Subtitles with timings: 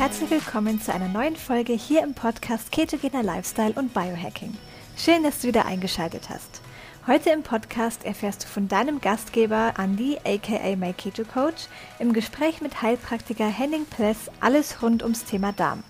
[0.00, 4.56] Herzlich willkommen zu einer neuen Folge hier im Podcast Ketogener Lifestyle und Biohacking.
[4.96, 6.62] Schön, dass du wieder eingeschaltet hast.
[7.06, 11.66] Heute im Podcast erfährst du von deinem Gastgeber Andy, aka My Keto Coach,
[11.98, 15.84] im Gespräch mit Heilpraktiker Henning Pless alles rund ums Thema Darm.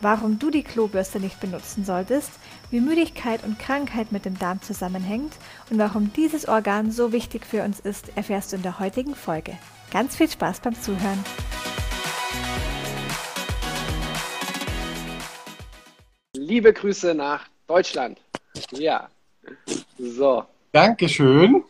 [0.00, 2.30] Warum du die Klobürste nicht benutzen solltest,
[2.70, 5.32] wie Müdigkeit und Krankheit mit dem Darm zusammenhängt
[5.70, 9.58] und warum dieses Organ so wichtig für uns ist, erfährst du in der heutigen Folge.
[9.90, 11.18] Ganz viel Spaß beim Zuhören.
[16.50, 18.18] Liebe Grüße nach Deutschland.
[18.72, 19.08] Ja.
[20.00, 20.44] So.
[20.72, 21.62] Dankeschön.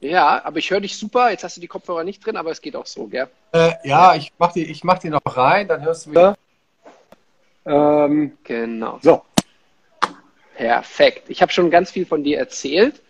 [0.00, 1.30] Ja, aber ich höre dich super.
[1.30, 3.28] Jetzt hast du die Kopfhörer nicht drin, aber es geht auch so, gell?
[3.52, 6.36] Äh, ja, ich mach, die, ich mach die noch rein, dann hörst du wieder.
[7.64, 8.98] Ähm, genau.
[9.02, 9.22] So.
[10.56, 11.30] Perfekt.
[11.30, 13.02] Ich habe schon ganz viel von dir erzählt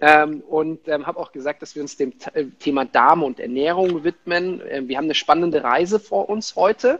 [0.00, 4.04] ähm, und ähm, habe auch gesagt, dass wir uns dem äh, Thema Darm und Ernährung
[4.04, 4.62] widmen.
[4.70, 6.98] Ähm, wir haben eine spannende Reise vor uns heute.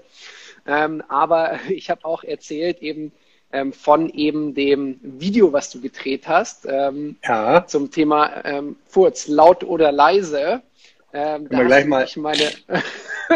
[0.67, 3.12] Ähm, aber ich habe auch erzählt, eben
[3.53, 7.67] ähm, von eben dem Video, was du gedreht hast, ähm, ja.
[7.67, 10.62] zum Thema ähm, Furz, laut oder leise.
[11.12, 12.50] Ähm, Können wir gleich mal meine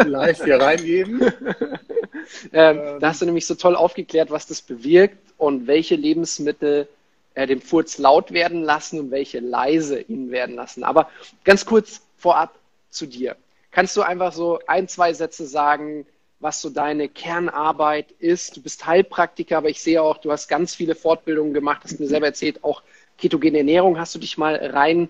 [0.10, 1.20] live hier reingeben.
[2.52, 3.00] ähm, ähm.
[3.00, 6.88] Da hast du nämlich so toll aufgeklärt, was das bewirkt und welche Lebensmittel
[7.34, 10.82] äh, den Furz laut werden lassen und welche leise ihn werden lassen.
[10.82, 11.10] Aber
[11.44, 12.54] ganz kurz vorab
[12.88, 13.36] zu dir.
[13.70, 16.06] Kannst du einfach so ein, zwei Sätze sagen,
[16.40, 18.56] was so deine Kernarbeit ist.
[18.56, 22.06] Du bist Heilpraktiker, aber ich sehe auch, du hast ganz viele Fortbildungen gemacht, hast mir
[22.06, 22.82] selber erzählt, auch
[23.18, 25.08] ketogene Ernährung hast du dich mal rein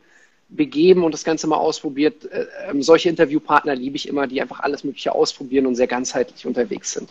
[0.48, 2.30] begeben und das Ganze mal ausprobiert.
[2.30, 6.46] Äh, ähm, solche Interviewpartner liebe ich immer, die einfach alles Mögliche ausprobieren und sehr ganzheitlich
[6.46, 7.10] unterwegs sind.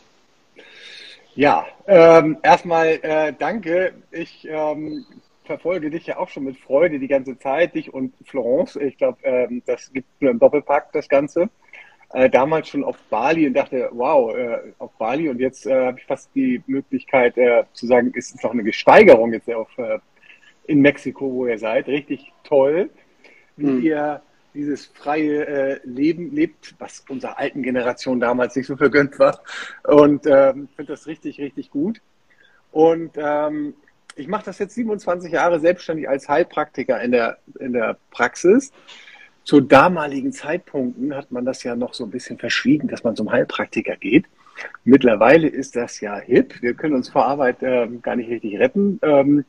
[1.35, 3.91] Ja, ähm, erstmal äh, danke.
[4.11, 5.05] Ich ähm,
[5.43, 8.77] verfolge dich ja auch schon mit Freude die ganze Zeit, dich und Florence.
[8.77, 11.49] Ich glaube, ähm, das gibt nur im Doppelpack das Ganze
[12.15, 15.99] äh, damals schon auf Bali und dachte, wow, äh, auf Bali und jetzt äh, habe
[15.99, 19.99] ich fast die Möglichkeit äh, zu sagen, ist es noch eine Gesteigerung jetzt auf, äh,
[20.65, 21.87] in Mexiko, wo ihr seid.
[21.87, 22.89] Richtig toll,
[23.57, 23.81] wie mhm.
[23.81, 24.21] ihr
[24.53, 29.41] dieses freie äh, Leben lebt, was unserer alten Generation damals nicht so vergönnt war.
[29.83, 31.99] Und ähm, finde das richtig, richtig gut.
[32.71, 33.73] Und ähm,
[34.15, 38.71] ich mache das jetzt 27 Jahre selbstständig als Heilpraktiker in der, in der Praxis
[39.45, 43.31] zu damaligen Zeitpunkten hat man das ja noch so ein bisschen verschwiegen, dass man zum
[43.31, 44.25] Heilpraktiker geht.
[44.83, 46.61] Mittlerweile ist das ja hip.
[46.61, 48.99] Wir können uns vor Arbeit äh, gar nicht richtig retten.
[49.03, 49.45] Ähm,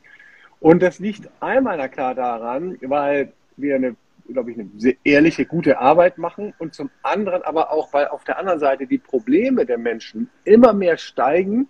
[0.59, 3.95] und das liegt einmal klar daran, weil wir eine,
[4.31, 8.23] glaube ich, eine sehr ehrliche, gute Arbeit machen und zum anderen aber auch, weil auf
[8.23, 11.67] der anderen Seite die Probleme der Menschen immer mehr steigen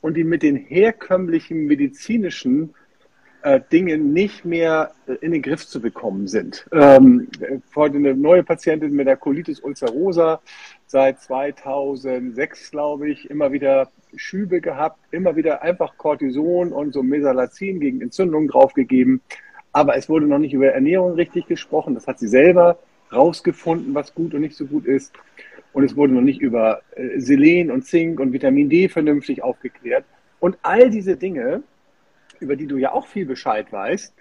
[0.00, 2.74] und die mit den herkömmlichen medizinischen
[3.42, 6.66] äh, Dinge nicht mehr äh, in den Griff zu bekommen sind.
[6.72, 7.28] Ähm,
[7.74, 10.40] heute eine neue Patientin mit der Colitis ulcerosa,
[10.86, 17.80] seit 2006, glaube ich, immer wieder Schübe gehabt, immer wieder einfach Cortison und so Mesalazin
[17.80, 19.20] gegen Entzündungen draufgegeben.
[19.72, 21.94] Aber es wurde noch nicht über Ernährung richtig gesprochen.
[21.94, 22.78] Das hat sie selber
[23.12, 25.12] rausgefunden, was gut und nicht so gut ist.
[25.72, 30.04] Und es wurde noch nicht über äh, Selen und Zink und Vitamin D vernünftig aufgeklärt.
[30.40, 31.62] Und all diese Dinge
[32.40, 34.14] über die du ja auch viel Bescheid weißt,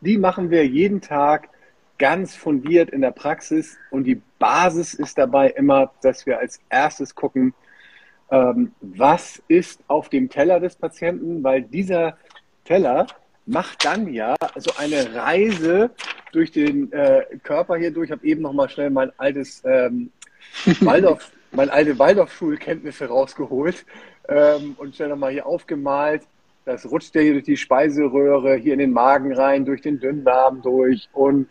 [0.00, 1.48] die machen wir jeden Tag
[1.98, 3.78] ganz fundiert in der Praxis.
[3.90, 7.54] Und die Basis ist dabei immer, dass wir als erstes gucken,
[8.30, 12.16] ähm, was ist auf dem Teller des Patienten, weil dieser
[12.64, 13.06] Teller
[13.46, 15.90] macht dann ja so eine Reise
[16.32, 18.06] durch den äh, Körper hier durch.
[18.06, 20.10] Ich habe eben noch mal schnell mein altes ähm,
[20.80, 23.86] Waldorf, meine alte Waldorfschulkenntnisse rausgeholt
[24.28, 26.22] ähm, und schnell noch mal hier aufgemalt.
[26.66, 30.62] Das rutscht ja hier durch die Speiseröhre, hier in den Magen rein, durch den Dünndarm
[30.62, 31.48] durch und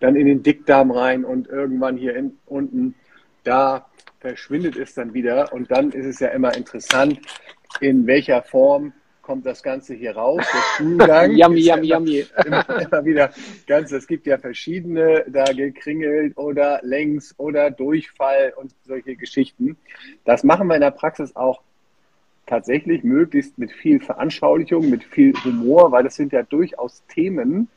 [0.00, 2.94] dann in den Dickdarm rein und irgendwann hier in, unten,
[3.42, 3.86] da
[4.20, 5.50] verschwindet es dann wieder.
[5.54, 7.20] Und dann ist es ja immer interessant,
[7.80, 10.44] in welcher Form kommt das Ganze hier raus.
[10.52, 11.30] Der Stuhlgang.
[11.36, 12.26] yummy, yummy, ja yummy.
[12.44, 13.30] Immer, immer, wieder
[13.66, 19.78] ganz, es gibt ja verschiedene, da gekringelt oder längs oder Durchfall und solche Geschichten.
[20.26, 21.62] Das machen wir in der Praxis auch
[22.50, 27.68] tatsächlich möglichst mit viel Veranschaulichung, mit viel Humor, weil das sind ja durchaus Themen,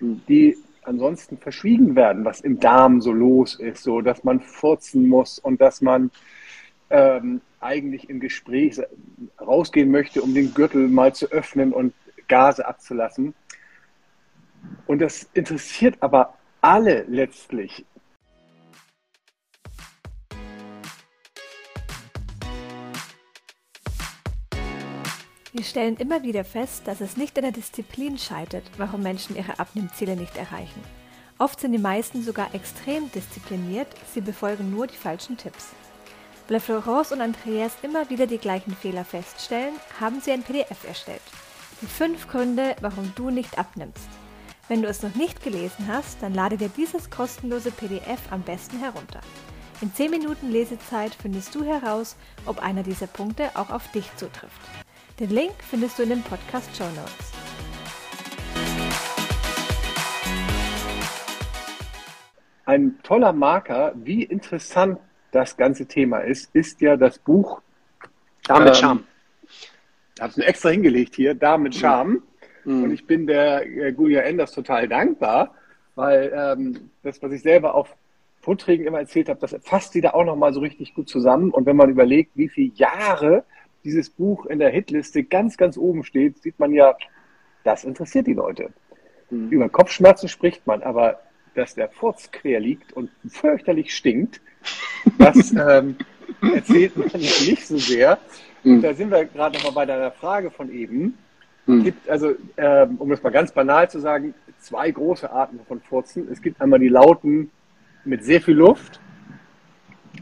[0.00, 5.38] die ansonsten verschwiegen werden, was im Darm so los ist, so dass man furzen muss
[5.40, 6.10] und dass man
[6.90, 8.80] ähm, eigentlich im Gespräch
[9.40, 11.92] rausgehen möchte, um den Gürtel mal zu öffnen und
[12.28, 13.34] Gase abzulassen.
[14.86, 17.84] Und das interessiert aber alle letztlich.
[25.54, 29.58] Wir stellen immer wieder fest, dass es nicht an der Disziplin scheitert, warum Menschen ihre
[29.58, 30.80] Abnehmziele nicht erreichen.
[31.36, 35.66] Oft sind die meisten sogar extrem diszipliniert, sie befolgen nur die falschen Tipps.
[36.48, 41.20] Weil Florence und Andreas immer wieder die gleichen Fehler feststellen, haben sie ein PDF erstellt.
[41.82, 44.08] Die fünf Gründe, warum du nicht abnimmst.
[44.68, 48.78] Wenn du es noch nicht gelesen hast, dann lade dir dieses kostenlose PDF am besten
[48.78, 49.20] herunter.
[49.82, 52.16] In 10 Minuten Lesezeit findest du heraus,
[52.46, 54.60] ob einer dieser Punkte auch auf dich zutrifft.
[55.20, 57.32] Den Link findest du in den Podcast Show Notes.
[62.64, 64.98] Ein toller Marker, wie interessant
[65.30, 67.60] das ganze Thema ist, ist ja das Buch
[68.44, 69.04] Dame mit ähm, Charme.
[70.14, 72.22] Ich habe es mir extra hingelegt hier, Dame mit Charme.
[72.64, 72.84] Mhm.
[72.84, 75.54] Und ich bin der äh, Julia Enders total dankbar,
[75.94, 77.94] weil ähm, das, was ich selber auf
[78.40, 81.50] Vorträgen immer erzählt habe, das fasst sie da auch nochmal so richtig gut zusammen.
[81.50, 83.44] Und wenn man überlegt, wie viele Jahre
[83.84, 86.96] dieses Buch in der Hitliste ganz, ganz oben steht, sieht man ja,
[87.64, 88.70] das interessiert die Leute.
[89.30, 89.48] Mhm.
[89.50, 91.20] Über Kopfschmerzen spricht man, aber
[91.54, 94.40] dass der Furz quer liegt und fürchterlich stinkt,
[95.18, 95.96] das ähm,
[96.40, 98.18] erzählt man nicht so sehr.
[98.64, 98.82] Mhm.
[98.82, 101.18] Da sind wir gerade nochmal bei deiner Frage von eben.
[101.66, 101.84] Mhm.
[101.84, 106.28] gibt also, ähm, um das mal ganz banal zu sagen, zwei große Arten von Furzen.
[106.30, 107.50] Es gibt einmal die lauten
[108.04, 109.00] mit sehr viel Luft.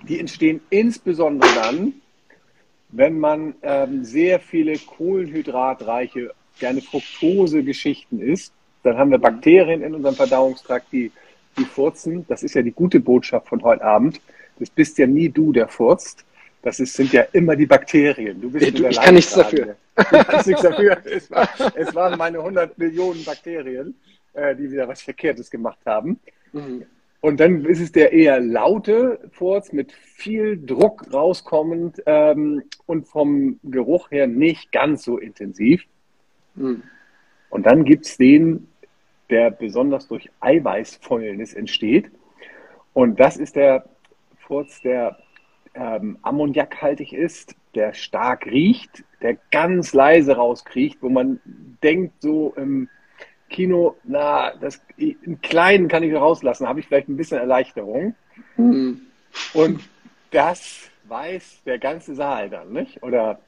[0.09, 1.95] Die entstehen insbesondere dann,
[2.93, 8.53] wenn man ähm, sehr viele kohlenhydratreiche, gerne Fructose-Geschichten isst.
[8.83, 11.13] Dann haben wir Bakterien in unserem Verdauungstrakt, die,
[11.59, 12.25] die furzen.
[12.29, 14.21] Das ist ja die gute Botschaft von heute Abend.
[14.59, 16.25] Das bist ja nie du, der furzt.
[16.63, 18.41] Das ist, sind ja immer die Bakterien.
[18.41, 19.77] Du bist ja, du, ich kann nichts dafür.
[19.97, 20.97] Du kannst nichts dafür.
[21.05, 23.95] Es, war, es waren meine 100 Millionen Bakterien,
[24.33, 26.19] äh, die wieder was Verkehrtes gemacht haben.
[26.53, 26.87] Mhm.
[27.21, 33.61] Und dann ist es der eher laute Furz mit viel Druck rauskommend ähm, und vom
[33.63, 35.85] Geruch her nicht ganz so intensiv.
[36.55, 36.83] Mhm.
[37.51, 38.69] Und dann gibt es den,
[39.29, 42.11] der besonders durch Eiweißfäulnis entsteht.
[42.95, 43.85] Und das ist der
[44.39, 45.19] Furz, der
[45.75, 51.41] ähm, ammoniakhaltig ist, der stark riecht, der ganz leise rauskriecht, wo man
[51.83, 52.89] denkt, so im
[53.51, 58.15] Kino, na, das, einen kleinen kann ich rauslassen, habe ich vielleicht ein bisschen Erleichterung.
[58.57, 59.03] Mhm.
[59.53, 59.81] Und
[60.31, 63.03] das weiß der ganze Saal dann, nicht?
[63.03, 63.41] Oder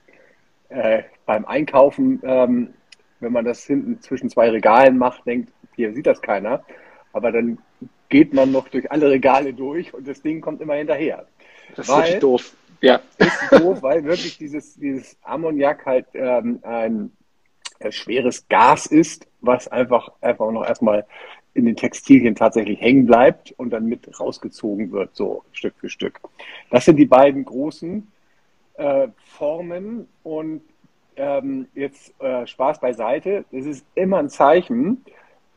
[0.69, 2.75] äh, beim Einkaufen, ähm,
[3.20, 6.64] wenn man das hinten zwischen zwei Regalen macht, denkt, hier sieht das keiner.
[7.12, 7.58] Aber dann
[8.08, 11.26] geht man noch durch alle Regale durch und das Ding kommt immer hinterher.
[11.76, 12.56] Das ist weil, doof.
[12.81, 13.00] Ja.
[13.19, 17.12] Ist doof, weil wirklich dieses, dieses Ammoniak halt ähm, ein
[17.78, 21.05] äh, schweres Gas ist, was einfach, einfach noch erstmal
[21.55, 26.21] in den Textilien tatsächlich hängen bleibt und dann mit rausgezogen wird, so Stück für Stück.
[26.71, 28.11] Das sind die beiden großen
[28.75, 30.62] äh, Formen und
[31.17, 33.44] ähm, jetzt äh, Spaß beiseite.
[33.53, 35.05] Es ist immer ein Zeichen,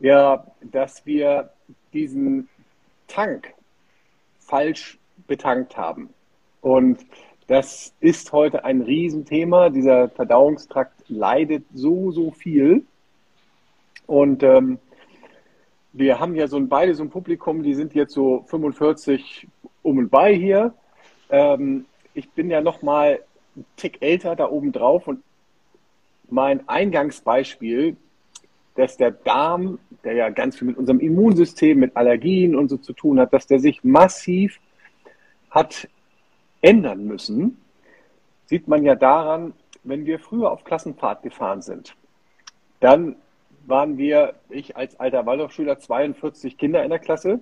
[0.00, 1.50] ja, dass wir
[1.94, 2.48] diesen
[3.08, 3.54] Tank
[4.38, 6.10] falsch betankt haben.
[6.60, 7.06] Und
[7.46, 9.70] das ist heute ein Riesenthema.
[9.70, 12.84] Dieser Verdauungstrakt leidet so, so viel.
[14.06, 14.78] Und ähm,
[15.92, 19.48] wir haben ja so ein, beide so ein Publikum, die sind jetzt so 45
[19.82, 20.74] um und bei hier.
[21.30, 23.20] Ähm, ich bin ja noch mal
[23.54, 25.22] einen Tick älter da oben drauf und
[26.28, 27.96] mein Eingangsbeispiel,
[28.74, 32.92] dass der Darm, der ja ganz viel mit unserem Immunsystem, mit Allergien und so zu
[32.92, 34.60] tun hat, dass der sich massiv
[35.50, 35.88] hat
[36.60, 37.58] ändern müssen,
[38.46, 41.94] sieht man ja daran, wenn wir früher auf Klassenfahrt gefahren sind,
[42.80, 43.16] dann
[43.68, 47.40] waren wir, ich als alter Waldorfschüler, 42 Kinder in der Klasse.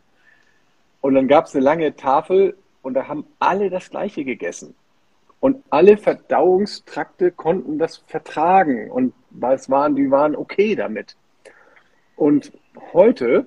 [1.00, 4.74] Und dann gab es eine lange Tafel und da haben alle das Gleiche gegessen.
[5.40, 11.16] Und alle Verdauungstrakte konnten das vertragen und was waren, die waren okay damit.
[12.16, 12.52] Und
[12.92, 13.46] heute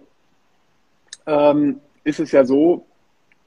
[1.26, 2.86] ähm, ist es ja so,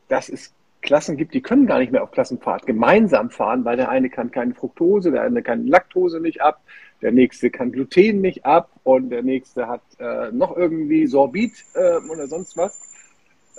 [0.08, 3.90] dass es Klassen gibt, die können gar nicht mehr auf Klassenfahrt gemeinsam fahren, weil der
[3.90, 6.60] eine kann keine Fructose, der eine kann Laktose nicht ab,
[7.02, 11.96] der nächste kann Gluten nicht ab und der nächste hat äh, noch irgendwie Sorbit äh,
[12.10, 12.80] oder sonst was,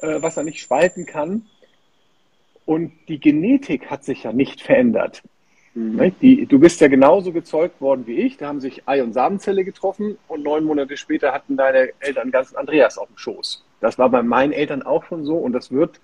[0.02, 1.46] äh, was er nicht spalten kann.
[2.66, 5.24] Und die Genetik hat sich ja nicht verändert.
[5.74, 6.14] Mhm.
[6.22, 8.38] Die, du bist ja genauso gezeugt worden wie ich.
[8.38, 12.54] Da haben sich Ei- und Samenzelle getroffen und neun Monate später hatten deine Eltern ganz
[12.54, 13.64] Andreas auf dem Schoß.
[13.80, 16.00] Das war bei meinen Eltern auch schon so und das wird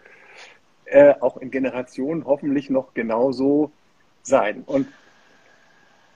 [0.88, 3.72] äh, auch in Generationen hoffentlich noch genauso
[4.24, 4.63] sein.
[4.65, 4.88] Und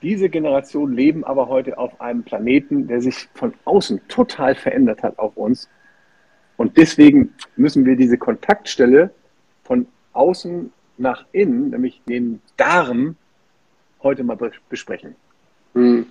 [0.02, 5.18] diese Generationen leben aber heute auf einem Planeten, der sich von außen total verändert hat
[5.18, 5.68] auf uns.
[6.56, 9.10] Und deswegen müssen wir diese Kontaktstelle
[9.62, 13.16] von außen nach innen, nämlich den Darm,
[14.02, 14.38] heute mal
[14.68, 15.14] besprechen.
[15.74, 16.06] Hm.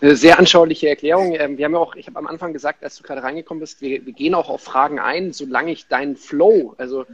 [0.00, 1.34] Eine sehr anschauliche Erklärung.
[1.38, 3.80] Ähm, wir haben ja auch, ich habe am Anfang gesagt, als du gerade reingekommen bist,
[3.80, 7.06] wir, wir, gehen auch auf Fragen ein, solange ich deinen Flow, also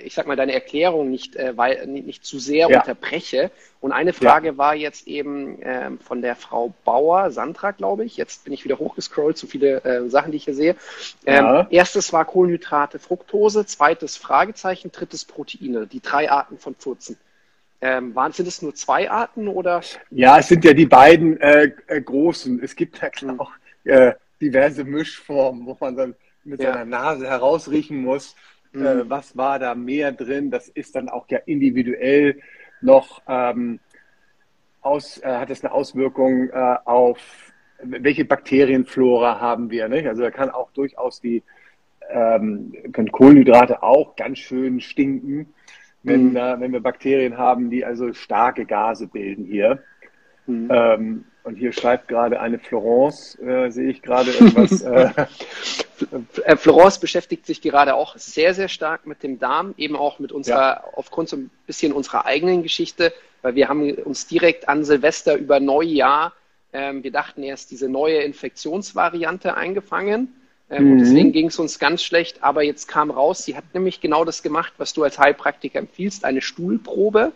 [0.00, 2.80] ich sag mal, deine Erklärung nicht, äh, weil, nicht, zu sehr ja.
[2.80, 3.50] unterbreche.
[3.80, 4.56] Und eine Frage ja.
[4.56, 8.16] war jetzt eben ähm, von der Frau Bauer, Sandra, glaube ich.
[8.16, 10.76] Jetzt bin ich wieder hochgescrollt, zu viele äh, Sachen, die ich hier sehe.
[11.26, 11.66] Ähm, ja.
[11.68, 17.18] Erstes war Kohlenhydrate, Fructose, zweites Fragezeichen, drittes Proteine, die drei Arten von Furzen.
[17.82, 19.82] Ähm, waren, sind es nur zwei Arten oder?
[20.10, 22.62] Ja, es sind ja die beiden äh, äh großen.
[22.62, 23.40] Es gibt ja hm.
[23.40, 23.50] auch
[23.84, 28.34] äh, diverse Mischformen, wo man dann mit seiner Nase herausriechen muss
[28.72, 28.86] mhm.
[28.86, 30.50] äh, was war da mehr drin.
[30.50, 32.40] Das ist dann auch ja individuell
[32.80, 33.80] noch, ähm,
[34.80, 37.18] aus, äh, hat es eine Auswirkung äh, auf
[37.82, 39.88] welche Bakterienflora haben wir.
[39.88, 40.06] Nicht?
[40.06, 41.42] Also da kann auch durchaus die
[42.10, 45.54] ähm, können Kohlenhydrate auch ganz schön stinken,
[46.02, 46.36] wenn, mhm.
[46.36, 49.82] äh, wenn wir Bakterien haben, die also starke Gase bilden hier.
[50.46, 50.68] Mhm.
[50.70, 54.82] Ähm, und hier schreibt gerade eine Florence, äh, sehe ich gerade etwas.
[56.10, 60.18] Äh, äh, Florence beschäftigt sich gerade auch sehr, sehr stark mit dem Darm, eben auch
[60.18, 60.84] mit unserer, ja.
[60.94, 65.60] aufgrund so ein bisschen unserer eigenen Geschichte, weil wir haben uns direkt an Silvester über
[65.60, 66.32] Neujahr,
[66.72, 70.34] ähm, wir dachten erst diese neue Infektionsvariante eingefangen.
[70.72, 70.92] Ähm, mhm.
[70.92, 74.24] Und deswegen ging es uns ganz schlecht, aber jetzt kam raus, sie hat nämlich genau
[74.24, 77.32] das gemacht, was du als Heilpraktiker empfiehlst, eine Stuhlprobe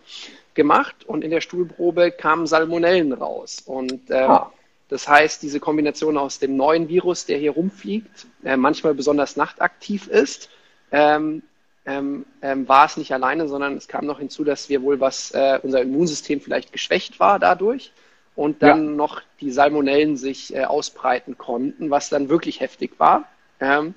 [0.55, 3.61] gemacht und in der Stuhlprobe kamen Salmonellen raus.
[3.63, 4.51] Und ähm, ah.
[4.89, 10.07] das heißt, diese Kombination aus dem neuen Virus, der hier rumfliegt, äh, manchmal besonders nachtaktiv
[10.07, 10.49] ist,
[10.91, 11.43] ähm,
[11.85, 15.31] ähm, ähm, war es nicht alleine, sondern es kam noch hinzu, dass wir wohl was,
[15.31, 17.93] äh, unser Immunsystem vielleicht geschwächt war dadurch
[18.37, 18.91] und dann ja.
[18.91, 23.27] noch die Salmonellen sich äh, ausbreiten konnten, was dann wirklich heftig war.
[23.59, 23.95] Ähm,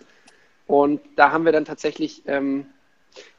[0.67, 2.65] und da haben wir dann tatsächlich ähm,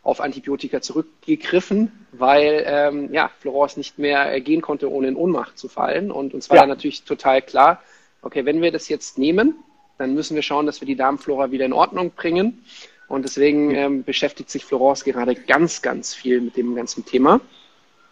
[0.03, 5.58] auf Antibiotika zurückgegriffen, weil ähm, ja, Florence nicht mehr äh, gehen konnte, ohne in Ohnmacht
[5.58, 6.12] zu fallen.
[6.12, 6.62] Und uns war ja.
[6.62, 7.81] dann natürlich total klar,
[8.22, 9.55] okay, wenn wir das jetzt nehmen,
[9.98, 12.63] dann müssen wir schauen, dass wir die Darmflora wieder in Ordnung bringen.
[13.08, 17.41] Und deswegen ähm, beschäftigt sich Florence gerade ganz, ganz viel mit dem ganzen Thema.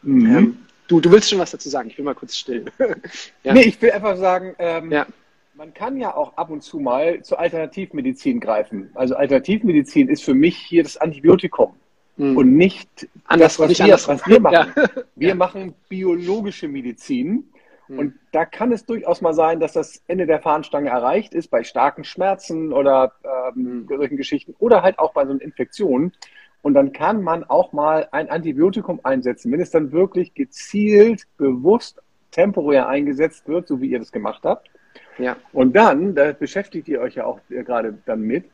[0.01, 0.58] Mhm.
[0.89, 2.65] Du, du willst schon was dazu sagen, ich will mal kurz still.
[3.43, 3.53] ja.
[3.53, 5.05] Nee, ich will einfach sagen, ähm, ja.
[5.53, 8.89] man kann ja auch ab und zu mal zur Alternativmedizin greifen.
[8.96, 11.75] Also Alternativmedizin ist für mich hier das Antibiotikum
[12.17, 12.36] mhm.
[12.36, 14.74] und nicht Anders, das, was, nicht wir, was wir machen.
[14.75, 14.86] Ja.
[15.15, 17.51] Wir machen biologische Medizin.
[17.88, 18.00] Mhm.
[18.00, 21.63] Und da kann es durchaus mal sein, dass das Ende der Fahnenstange erreicht ist bei
[21.63, 23.88] starken Schmerzen oder ähm, mhm.
[23.88, 26.13] solchen Geschichten oder halt auch bei so einer Infektion.
[26.61, 32.01] Und dann kann man auch mal ein Antibiotikum einsetzen, wenn es dann wirklich gezielt, bewusst,
[32.31, 34.69] temporär eingesetzt wird, so wie ihr das gemacht habt.
[35.17, 35.37] Ja.
[35.53, 38.45] Und dann, da beschäftigt ihr euch ja auch gerade dann mit,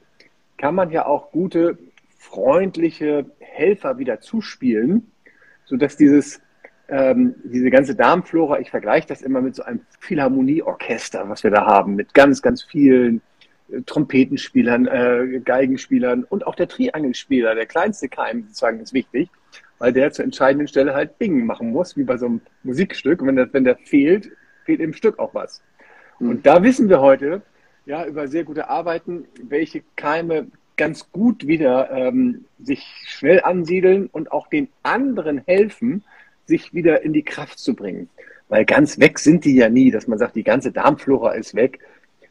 [0.58, 1.78] kann man ja auch gute
[2.18, 5.12] freundliche Helfer wieder zuspielen,
[5.66, 6.42] sodass dieses,
[6.88, 11.66] ähm, diese ganze Darmflora, ich vergleiche das immer mit so einem Philharmonieorchester, was wir da
[11.66, 13.22] haben, mit ganz, ganz vielen äh,
[13.86, 19.30] Trompetenspielern, äh, Geigenspielern und auch der Triangelspieler, der kleinste Keim sozusagen ist wichtig,
[19.80, 23.22] weil der zur entscheidenden Stelle halt Bing machen muss, wie bei so einem Musikstück.
[23.22, 24.32] Und wenn der, wenn der fehlt,
[24.66, 25.62] fehlt im Stück auch was.
[26.20, 26.30] Mhm.
[26.30, 27.42] Und da wissen wir heute,
[27.86, 34.32] ja, über sehr gute Arbeiten, welche Keime ganz gut wieder ähm, sich schnell ansiedeln und
[34.32, 36.04] auch den anderen helfen,
[36.46, 38.10] sich wieder in die Kraft zu bringen.
[38.50, 41.80] Weil ganz weg sind die ja nie, dass man sagt, die ganze Darmflora ist weg.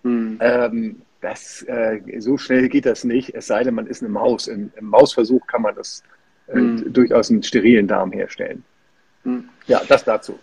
[0.03, 0.39] Hm.
[0.41, 4.47] Ähm, das, äh, so schnell geht das nicht, es sei denn, man ist eine Maus.
[4.47, 6.03] Im, im Mausversuch kann man das
[6.49, 6.93] äh, hm.
[6.93, 8.63] durchaus einen sterilen Darm herstellen.
[9.23, 9.49] Hm.
[9.67, 10.39] Ja, das dazu.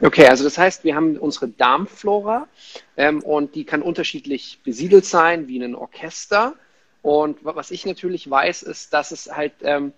[0.00, 2.48] Okay, also das heißt, wir haben unsere Darmflora
[2.96, 6.54] ähm, und die kann unterschiedlich besiedelt sein, wie ein Orchester.
[7.02, 9.92] Und was ich natürlich weiß, ist, dass es halt ähm,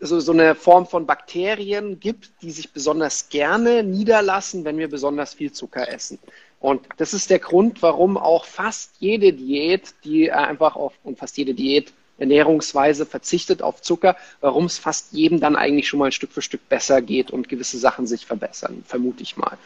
[0.00, 5.34] so, so eine Form von Bakterien gibt, die sich besonders gerne niederlassen, wenn wir besonders
[5.34, 6.18] viel Zucker essen.
[6.60, 11.38] Und das ist der Grund, warum auch fast jede Diät, die einfach auf, und fast
[11.38, 16.32] jede Diät Ernährungsweise verzichtet auf Zucker, warum es fast jedem dann eigentlich schon mal Stück
[16.32, 19.56] für Stück besser geht und gewisse Sachen sich verbessern, vermute ich mal.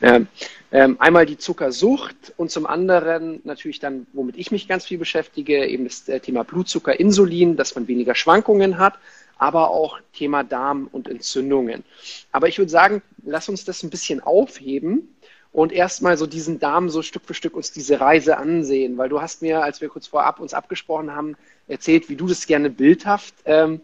[0.00, 0.26] Ähm,
[0.72, 5.66] ähm, einmal die Zuckersucht und zum anderen natürlich dann, womit ich mich ganz viel beschäftige,
[5.66, 8.94] eben das äh, Thema Blutzucker, Insulin, dass man weniger Schwankungen hat,
[9.36, 11.84] aber auch Thema Darm und Entzündungen.
[12.32, 15.08] Aber ich würde sagen, lass uns das ein bisschen aufheben
[15.52, 19.20] und erstmal so diesen Darm so Stück für Stück uns diese Reise ansehen, weil du
[19.20, 23.34] hast mir, als wir kurz vorab uns abgesprochen haben, erzählt, wie du das gerne bildhaft
[23.44, 23.80] ähm,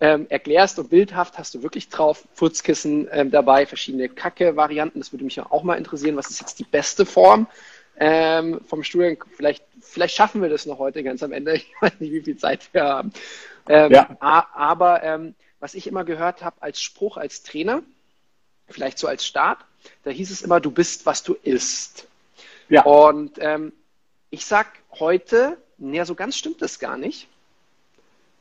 [0.00, 4.98] ähm, erklärst und bildhaft hast du wirklich drauf, Furzkissen ähm, dabei, verschiedene Kacke-Varianten.
[4.98, 6.16] Das würde mich ja auch mal interessieren.
[6.16, 7.46] Was ist jetzt die beste Form
[7.98, 9.18] ähm, vom Studium?
[9.36, 11.54] Vielleicht, vielleicht schaffen wir das noch heute ganz am Ende.
[11.56, 13.12] Ich weiß nicht, wie viel Zeit wir haben.
[13.68, 14.16] Ähm, ja.
[14.20, 17.82] Aber ähm, was ich immer gehört habe als Spruch, als Trainer,
[18.68, 19.58] vielleicht so als Start,
[20.04, 22.08] da hieß es immer, du bist, was du isst.
[22.68, 22.84] Ja.
[22.84, 23.72] Und ähm,
[24.30, 24.68] ich sag
[24.98, 27.28] heute, naja, so ganz stimmt das gar nicht.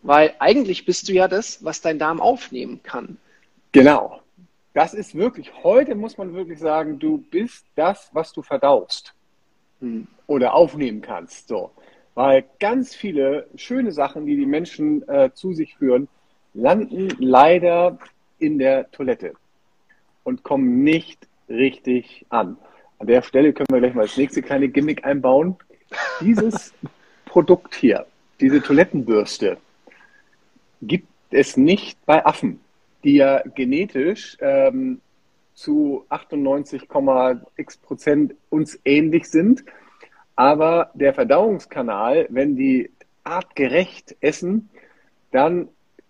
[0.01, 3.17] weil eigentlich bist du ja das, was dein Darm aufnehmen kann.
[3.71, 4.21] Genau.
[4.73, 9.13] Das ist wirklich, heute muss man wirklich sagen, du bist das, was du verdaust
[9.81, 10.07] hm.
[10.27, 11.47] oder aufnehmen kannst.
[11.47, 11.71] So.
[12.15, 16.07] Weil ganz viele schöne Sachen, die die Menschen äh, zu sich führen,
[16.53, 17.97] landen leider
[18.37, 19.33] in der Toilette
[20.23, 22.57] und kommen nicht richtig an.
[22.99, 25.55] An der Stelle können wir gleich mal das nächste kleine Gimmick einbauen.
[26.21, 26.73] Dieses
[27.25, 28.05] Produkt hier,
[28.39, 29.57] diese Toilettenbürste,
[30.81, 32.59] gibt es nicht bei Affen,
[33.03, 35.01] die ja genetisch ähm,
[35.53, 39.63] zu 98,x Prozent uns ähnlich sind.
[40.35, 42.91] Aber der Verdauungskanal, wenn die
[43.23, 44.69] artgerecht essen,
[45.31, 45.67] dann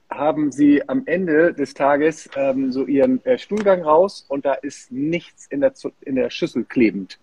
[0.10, 4.92] haben sie am Ende des Tages ähm, so ihren äh, Stuhlgang raus und da ist
[4.92, 7.20] nichts in der, in der Schüssel klebend.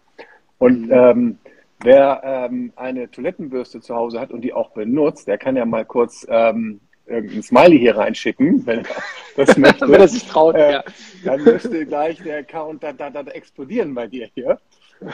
[0.58, 0.92] Und mhm.
[0.92, 1.38] ähm,
[1.82, 5.84] wer ähm, eine Toilettenbürste zu Hause hat und die auch benutzt, der kann ja mal
[5.84, 8.84] kurz ähm, irgendein Smiley hier reinschicken, wenn er
[9.36, 9.88] das möchte.
[9.88, 10.84] wenn er sich traut, äh, ja.
[11.24, 14.58] Dann müsste gleich der Account da, da, da explodieren bei dir hier.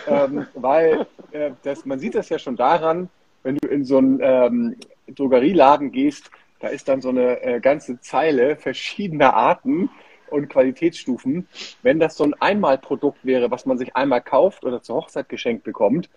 [0.06, 3.08] Ähm, weil äh, das, man sieht das ja schon daran,
[3.42, 4.76] wenn du in so einen ähm,
[5.08, 6.30] Drogerieladen gehst,
[6.62, 9.90] da ist dann so eine äh, ganze Zeile verschiedener Arten
[10.31, 11.49] und Qualitätsstufen.
[11.83, 15.64] Wenn das so ein Einmalprodukt wäre, was man sich einmal kauft oder zur Hochzeit geschenkt
[15.64, 16.09] bekommt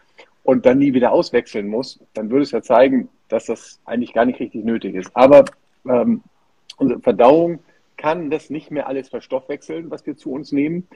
[0.44, 4.26] und dann nie wieder auswechseln muss, dann würde es ja zeigen, dass das eigentlich gar
[4.26, 5.10] nicht richtig nötig ist.
[5.16, 5.46] Aber
[5.90, 6.22] ähm,
[6.78, 7.60] unsere Verdauung
[7.98, 10.88] kann das nicht mehr alles verstoffwechseln, was wir zu uns nehmen.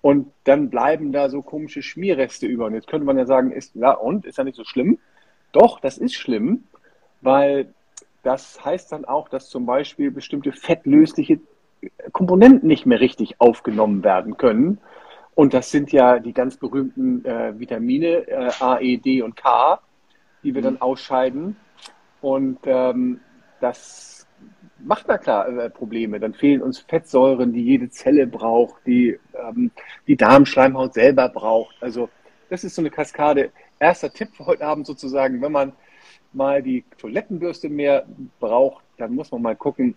[0.00, 2.66] Und dann bleiben da so komische Schmierreste über.
[2.66, 4.98] Und jetzt könnte man ja sagen, ist, ja und, ist ja nicht so schlimm.
[5.50, 6.64] Doch, das ist schlimm,
[7.20, 7.74] weil
[8.22, 11.40] das heißt dann auch, dass zum Beispiel bestimmte fettlösliche
[12.12, 14.78] Komponenten nicht mehr richtig aufgenommen werden können.
[15.34, 19.80] Und das sind ja die ganz berühmten äh, Vitamine äh, A, E, D und K,
[20.42, 21.56] die wir dann ausscheiden.
[22.20, 23.20] Und ähm,
[23.60, 24.26] das
[24.78, 26.20] macht na klar äh, Probleme.
[26.20, 29.70] Dann fehlen uns Fettsäuren, die jede Zelle braucht, die ähm,
[30.06, 31.76] die Darmschleimhaut selber braucht.
[31.80, 32.08] Also
[32.50, 33.50] das ist so eine Kaskade.
[33.78, 35.72] Erster Tipp für heute Abend sozusagen, wenn man
[36.34, 38.06] mal die Toilettenbürste mehr
[38.40, 39.94] braucht, dann muss man mal gucken,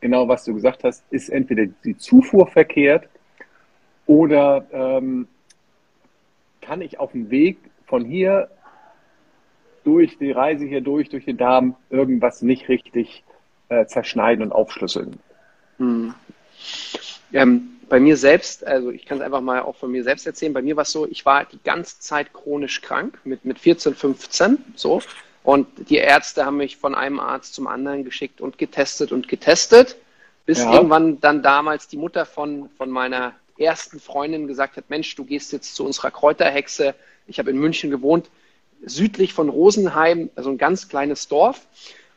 [0.00, 3.08] genau was du gesagt hast, ist entweder die Zufuhr verkehrt
[4.06, 5.28] oder ähm,
[6.60, 8.48] kann ich auf dem Weg von hier
[9.84, 13.22] durch die Reise hier durch, durch den Darm, irgendwas nicht richtig
[13.68, 15.18] äh, zerschneiden und aufschlüsseln.
[15.78, 16.14] Hm.
[17.32, 20.52] Ähm, bei mir selbst, also ich kann es einfach mal auch von mir selbst erzählen,
[20.52, 23.94] bei mir war es so, ich war die ganze Zeit chronisch krank, mit, mit 14,
[23.94, 25.00] 15, so.
[25.44, 29.96] Und die Ärzte haben mich von einem Arzt zum anderen geschickt und getestet und getestet,
[30.46, 30.72] bis ja.
[30.72, 35.52] irgendwann dann damals die Mutter von, von meiner ersten Freundin gesagt hat, Mensch, du gehst
[35.52, 36.94] jetzt zu unserer Kräuterhexe.
[37.26, 38.30] Ich habe in München gewohnt,
[38.84, 41.66] südlich von Rosenheim, also ein ganz kleines Dorf.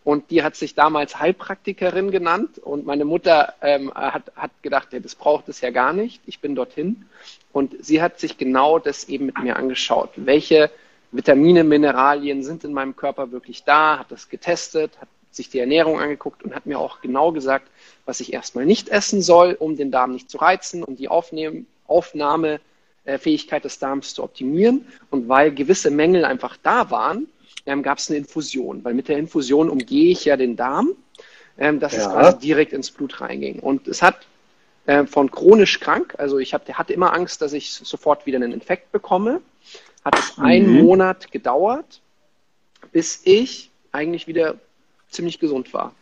[0.06, 2.60] Und die hat sich damals Heilpraktikerin genannt.
[2.60, 6.22] Und meine Mutter ähm, hat, hat gedacht, ja, das braucht es ja gar nicht.
[6.26, 7.06] Ich bin dorthin.
[7.52, 10.12] Und sie hat sich genau das eben mit mir angeschaut.
[10.16, 10.72] Welche
[11.12, 16.00] Vitamine, Mineralien sind in meinem Körper wirklich da, hat das getestet, hat sich die Ernährung
[16.00, 17.68] angeguckt und hat mir auch genau gesagt,
[18.06, 21.68] was ich erstmal nicht essen soll, um den Darm nicht zu reizen, um die Aufnehm
[21.88, 24.86] Aufnahmefähigkeit des Darms zu optimieren.
[25.10, 27.28] Und weil gewisse Mängel einfach da waren,
[27.66, 30.92] ähm, gab es eine Infusion, weil mit der Infusion umgehe ich ja den Darm,
[31.58, 32.00] ähm, dass ja.
[32.00, 33.60] es quasi direkt ins Blut reinging.
[33.60, 34.28] Und es hat
[34.86, 38.52] äh, von chronisch krank, also ich hab, hatte immer Angst, dass ich sofort wieder einen
[38.52, 39.42] Infekt bekomme
[40.08, 40.46] hat es mhm.
[40.46, 42.02] einen Monat gedauert,
[42.92, 44.56] bis ich eigentlich wieder
[45.10, 45.94] ziemlich gesund war.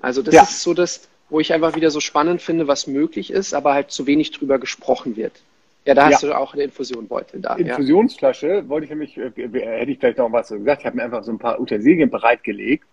[0.00, 0.42] Also das ja.
[0.42, 3.90] ist so das, wo ich einfach wieder so spannend finde, was möglich ist, aber halt
[3.90, 5.42] zu wenig drüber gesprochen wird.
[5.84, 6.30] Ja, da hast ja.
[6.30, 7.56] du auch eine Infusionbeutel da.
[7.56, 8.68] Infusionsflasche ja.
[8.68, 10.80] wollte ich nämlich, äh, hätte ich vielleicht noch was gesagt.
[10.80, 12.86] Ich habe mir einfach so ein paar Utensilien bereitgelegt.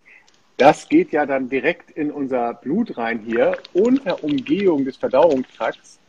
[0.58, 6.00] Das geht ja dann direkt in unser Blut rein hier, unter Umgehung des Verdauungstrakts.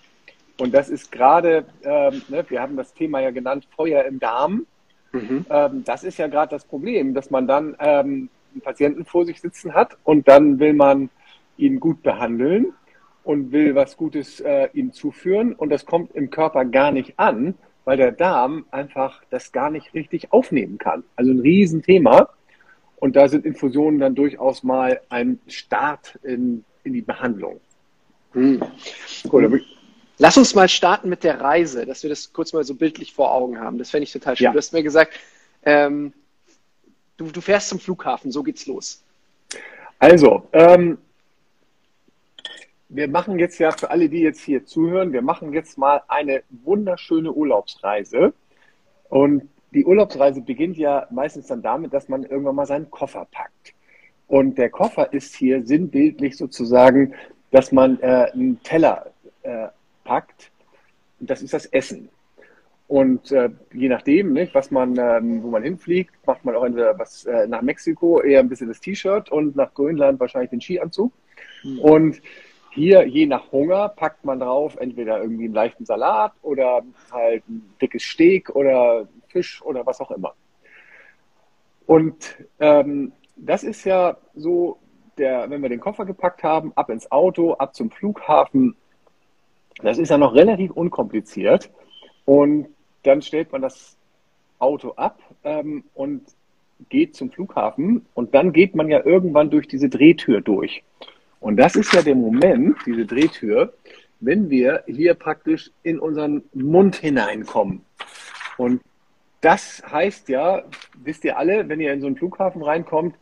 [0.58, 4.66] Und das ist gerade, ähm, ne, wir haben das Thema ja genannt, Feuer im Darm.
[5.12, 5.46] Mhm.
[5.50, 9.40] Ähm, das ist ja gerade das Problem, dass man dann ähm, einen Patienten vor sich
[9.40, 11.10] sitzen hat und dann will man
[11.56, 12.72] ihn gut behandeln
[13.24, 17.54] und will was Gutes äh, ihm zuführen und das kommt im Körper gar nicht an,
[17.84, 21.04] weil der Darm einfach das gar nicht richtig aufnehmen kann.
[21.16, 22.28] Also ein Riesenthema.
[22.96, 27.60] Und da sind Infusionen dann durchaus mal ein Start in, in die Behandlung.
[28.32, 28.62] Hm.
[29.30, 29.62] Cool,
[30.18, 33.32] Lass uns mal starten mit der Reise, dass wir das kurz mal so bildlich vor
[33.32, 33.78] Augen haben.
[33.78, 34.44] Das fände ich total schön.
[34.44, 34.52] Ja.
[34.52, 35.18] Du hast mir gesagt,
[35.64, 36.12] ähm,
[37.16, 39.02] du, du, fährst zum Flughafen, so geht's los.
[39.98, 40.98] Also, ähm,
[42.88, 46.42] wir machen jetzt ja für alle, die jetzt hier zuhören, wir machen jetzt mal eine
[46.50, 48.34] wunderschöne Urlaubsreise.
[49.08, 53.72] Und die Urlaubsreise beginnt ja meistens dann damit, dass man irgendwann mal seinen Koffer packt.
[54.28, 57.14] Und der Koffer ist hier sinnbildlich sozusagen,
[57.50, 59.68] dass man äh, einen Teller äh,
[60.04, 60.50] packt.
[61.20, 62.08] Das ist das Essen.
[62.88, 66.98] Und äh, je nachdem, nicht, was man, ähm, wo man hinfliegt, macht man auch entweder
[66.98, 71.12] was äh, nach Mexiko eher ein bisschen das T-Shirt und nach Grönland wahrscheinlich den Skianzug.
[71.62, 71.78] Mhm.
[71.78, 72.22] Und
[72.70, 77.74] hier, je nach Hunger, packt man drauf entweder irgendwie einen leichten Salat oder halt ein
[77.80, 80.34] dickes Steak oder Fisch oder was auch immer.
[81.86, 84.78] Und ähm, das ist ja so,
[85.18, 88.76] der, wenn wir den Koffer gepackt haben, ab ins Auto, ab zum Flughafen.
[89.82, 91.70] Das ist ja noch relativ unkompliziert.
[92.24, 92.68] Und
[93.02, 93.96] dann stellt man das
[94.58, 96.22] Auto ab ähm, und
[96.88, 98.06] geht zum Flughafen.
[98.14, 100.82] Und dann geht man ja irgendwann durch diese Drehtür durch.
[101.40, 103.74] Und das ist ja der Moment, diese Drehtür,
[104.20, 107.82] wenn wir hier praktisch in unseren Mund hineinkommen.
[108.56, 108.80] Und
[109.40, 110.62] das heißt ja,
[111.02, 113.16] wisst ihr alle, wenn ihr in so einen Flughafen reinkommt,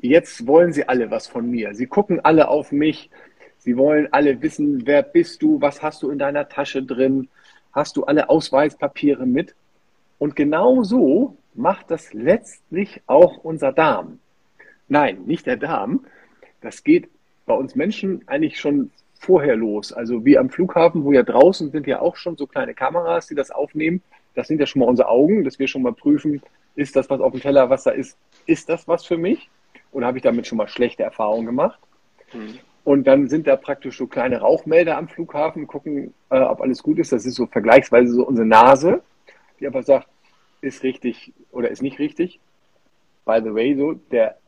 [0.00, 1.74] jetzt wollen sie alle was von mir.
[1.74, 3.10] Sie gucken alle auf mich.
[3.58, 7.28] Sie wollen alle wissen, wer bist du, was hast du in deiner Tasche drin,
[7.72, 9.54] hast du alle Ausweispapiere mit.
[10.18, 14.20] Und genau so macht das letztlich auch unser Darm.
[14.88, 16.06] Nein, nicht der Darm.
[16.60, 17.08] Das geht
[17.46, 19.92] bei uns Menschen eigentlich schon vorher los.
[19.92, 23.34] Also wie am Flughafen, wo ja draußen sind ja auch schon so kleine Kameras, die
[23.34, 24.02] das aufnehmen.
[24.34, 26.40] Das sind ja schon mal unsere Augen, dass wir schon mal prüfen,
[26.76, 28.16] ist das, was auf dem Teller Wasser ist,
[28.46, 29.50] ist das was für mich?
[29.90, 31.80] Oder habe ich damit schon mal schlechte Erfahrungen gemacht?
[32.32, 32.60] Mhm.
[32.88, 36.98] Und dann sind da praktisch so kleine Rauchmelder am Flughafen, gucken, äh, ob alles gut
[36.98, 37.12] ist.
[37.12, 39.02] Das ist so vergleichsweise so unsere Nase,
[39.60, 40.08] die aber sagt,
[40.62, 42.40] ist richtig oder ist nicht richtig.
[43.26, 44.38] By the way, so der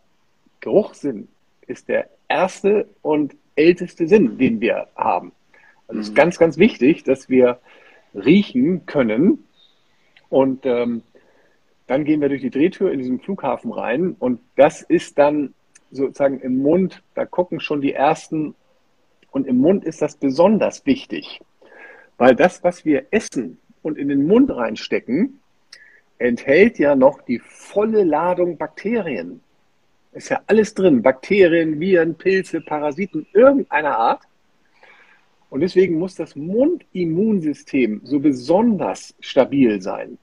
[0.61, 1.29] Geruchssinn
[1.66, 5.33] ist der erste und älteste Sinn, den wir haben.
[5.87, 6.16] Also es ist mhm.
[6.16, 7.59] ganz, ganz wichtig, dass wir
[8.14, 9.44] riechen können.
[10.31, 11.03] Und ähm,
[11.88, 15.53] dann gehen wir durch die Drehtür in diesen Flughafen rein und das ist dann
[15.90, 18.55] sozusagen im Mund, da gucken schon die ersten
[19.31, 21.40] und im Mund ist das besonders wichtig,
[22.18, 25.40] weil das, was wir essen und in den Mund reinstecken,
[26.18, 29.40] enthält ja noch die volle Ladung Bakterien.
[30.12, 31.03] Ist ja alles drin.
[31.03, 34.22] Bakterien, Viren, Pilze, Parasiten irgendeiner Art.
[35.48, 40.18] Und deswegen muss das Mundimmunsystem so besonders stabil sein.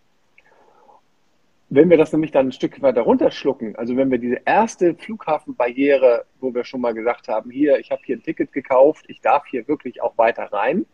[1.70, 6.26] Wenn wir das nämlich dann ein Stück weiter runterschlucken, also wenn wir diese erste Flughafenbarriere,
[6.40, 9.46] wo wir schon mal gesagt haben, hier, ich habe hier ein Ticket gekauft, ich darf
[9.48, 10.86] hier wirklich auch weiter rein,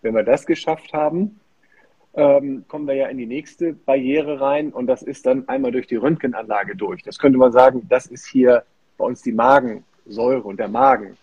[0.00, 1.40] wenn wir das geschafft haben,
[2.14, 5.88] ähm, kommen wir ja in die nächste Barriere rein und das ist dann einmal durch
[5.88, 7.02] die Röntgenanlage durch.
[7.02, 8.64] Das könnte man sagen, das ist hier
[8.98, 11.16] bei uns die Magensäure und der Magen.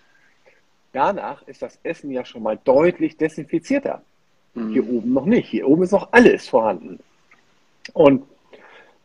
[0.92, 4.02] Danach ist das Essen ja schon mal deutlich desinfizierter.
[4.56, 4.74] Mhm.
[4.74, 5.48] Hier oben noch nicht.
[5.48, 7.00] Hier oben ist noch alles vorhanden.
[7.94, 8.24] Und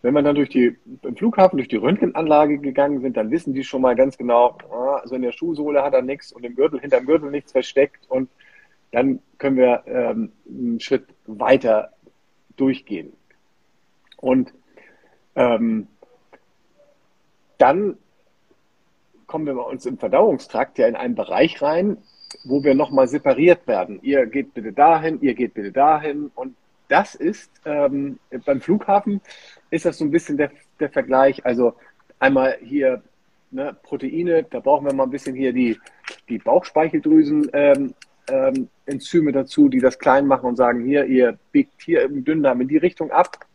[0.05, 3.65] wenn wir dann durch die, im Flughafen durch die Röntgenanlage gegangen sind, dann wissen die
[3.65, 4.59] schon mal ganz genau,
[5.01, 8.29] also in der Schuhsohle hat er nichts und im Gürtel, hinterm Gürtel nichts versteckt und
[8.93, 11.95] dann können wir ähm, einen Schritt weiter
[12.57, 13.15] durchgehen.
[14.19, 14.53] Und
[15.37, 15.89] ähm,
[17.57, 17.97] dann
[19.27, 21.97] kommen wir bei uns im Verdauungstrakt ja in einen Bereich rein,
[22.45, 24.01] wo wir nochmal separiert werden.
[24.03, 26.31] Ihr geht bitte dahin, ihr geht bitte dahin.
[26.35, 26.57] Und
[26.89, 29.23] das ist ähm, beim Flughafen
[29.75, 31.45] ist das so ein bisschen der, der Vergleich.
[31.45, 31.75] Also
[32.19, 33.03] einmal hier
[33.51, 35.79] ne, Proteine, da brauchen wir mal ein bisschen hier die,
[36.29, 37.95] die Bauchspeicheldrüsen ähm,
[38.29, 42.61] ähm, Enzyme dazu, die das klein machen und sagen, hier, ihr biegt hier im Dünndarm
[42.61, 43.47] in die Richtung ab.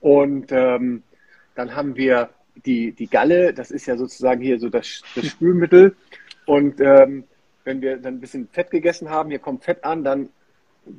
[0.00, 1.02] Und ähm,
[1.54, 2.30] dann haben wir
[2.66, 5.96] die, die Galle, das ist ja sozusagen hier so das, das Spülmittel.
[6.46, 7.24] Und ähm,
[7.64, 10.28] wenn wir dann ein bisschen Fett gegessen haben, hier kommt Fett an, dann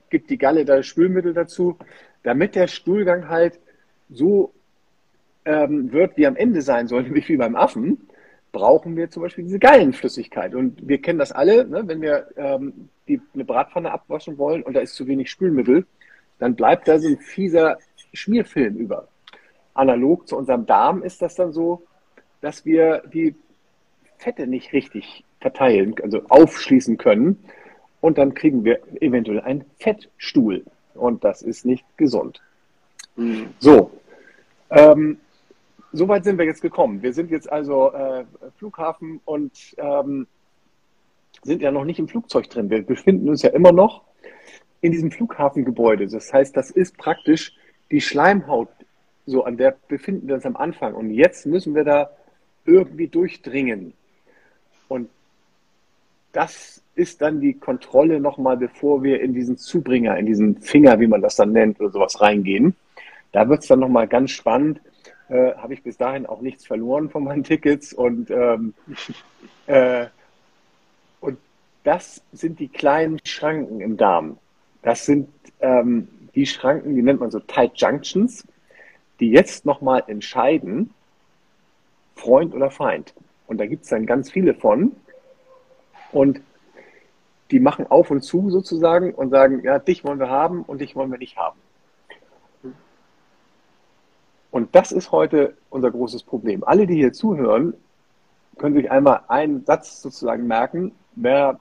[0.10, 1.78] gibt die Galle da Spülmittel dazu,
[2.23, 3.60] damit der Stuhlgang halt
[4.10, 4.54] so
[5.45, 8.08] ähm, wird, wie am Ende sein soll, nämlich wie beim Affen,
[8.51, 10.55] brauchen wir zum Beispiel diese Gallenflüssigkeit.
[10.55, 11.84] Und wir kennen das alle, ne?
[11.86, 15.86] wenn wir ähm, die, eine Bratpfanne abwaschen wollen und da ist zu wenig Spülmittel,
[16.39, 17.77] dann bleibt da so ein fieser
[18.13, 19.08] Schmierfilm über.
[19.73, 21.84] Analog zu unserem Darm ist das dann so,
[22.41, 23.36] dass wir die
[24.17, 27.43] Fette nicht richtig verteilen, also aufschließen können.
[27.99, 30.63] Und dann kriegen wir eventuell einen Fettstuhl.
[30.93, 32.41] Und das ist nicht gesund.
[33.17, 33.47] Mhm.
[33.60, 33.91] So,
[34.69, 35.17] ähm,
[35.95, 37.01] so weit sind wir jetzt gekommen.
[37.01, 38.25] Wir sind jetzt also äh,
[38.58, 40.27] Flughafen und ähm,
[41.43, 42.69] sind ja noch nicht im Flugzeug drin.
[42.69, 44.03] Wir befinden uns ja immer noch
[44.81, 46.08] in diesem Flughafengebäude.
[46.08, 47.53] Das heißt, das ist praktisch
[47.91, 48.69] die Schleimhaut,
[49.25, 50.93] so an der befinden wir uns am Anfang.
[50.93, 52.10] Und jetzt müssen wir da
[52.65, 53.93] irgendwie durchdringen.
[54.88, 55.10] Und
[56.31, 61.08] das ist dann die Kontrolle nochmal, bevor wir in diesen Zubringer, in diesen Finger, wie
[61.08, 62.75] man das dann nennt, oder sowas reingehen.
[63.31, 64.81] Da wird es dann nochmal ganz spannend,
[65.29, 68.73] äh, habe ich bis dahin auch nichts verloren von meinen Tickets und ähm,
[69.67, 70.07] äh,
[71.19, 71.38] und
[71.83, 74.38] das sind die kleinen Schranken im Darm.
[74.81, 75.29] Das sind
[75.61, 78.45] ähm, die Schranken, die nennt man so Tight Junctions,
[79.19, 80.93] die jetzt nochmal entscheiden,
[82.15, 83.13] Freund oder Feind.
[83.47, 84.95] Und da gibt es dann ganz viele von.
[86.11, 86.41] Und
[87.51, 90.95] die machen auf und zu sozusagen und sagen, ja, dich wollen wir haben und dich
[90.95, 91.59] wollen wir nicht haben.
[94.55, 96.63] Und das ist heute unser großes Problem.
[96.63, 97.73] Alle, die hier zuhören,
[98.57, 101.59] können sich einmal einen Satz sozusagen merken, wer,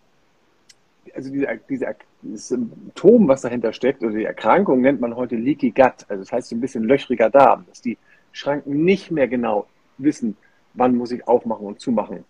[1.12, 5.72] also diese, diese, dieses Symptom, was dahinter steckt, oder die Erkrankung nennt man heute Leaky
[5.72, 7.98] Gut, also das heißt so ein bisschen löchriger Darm, dass die
[8.30, 9.66] Schranken nicht mehr genau
[9.98, 10.36] wissen,
[10.74, 12.24] wann muss ich aufmachen und zumachen.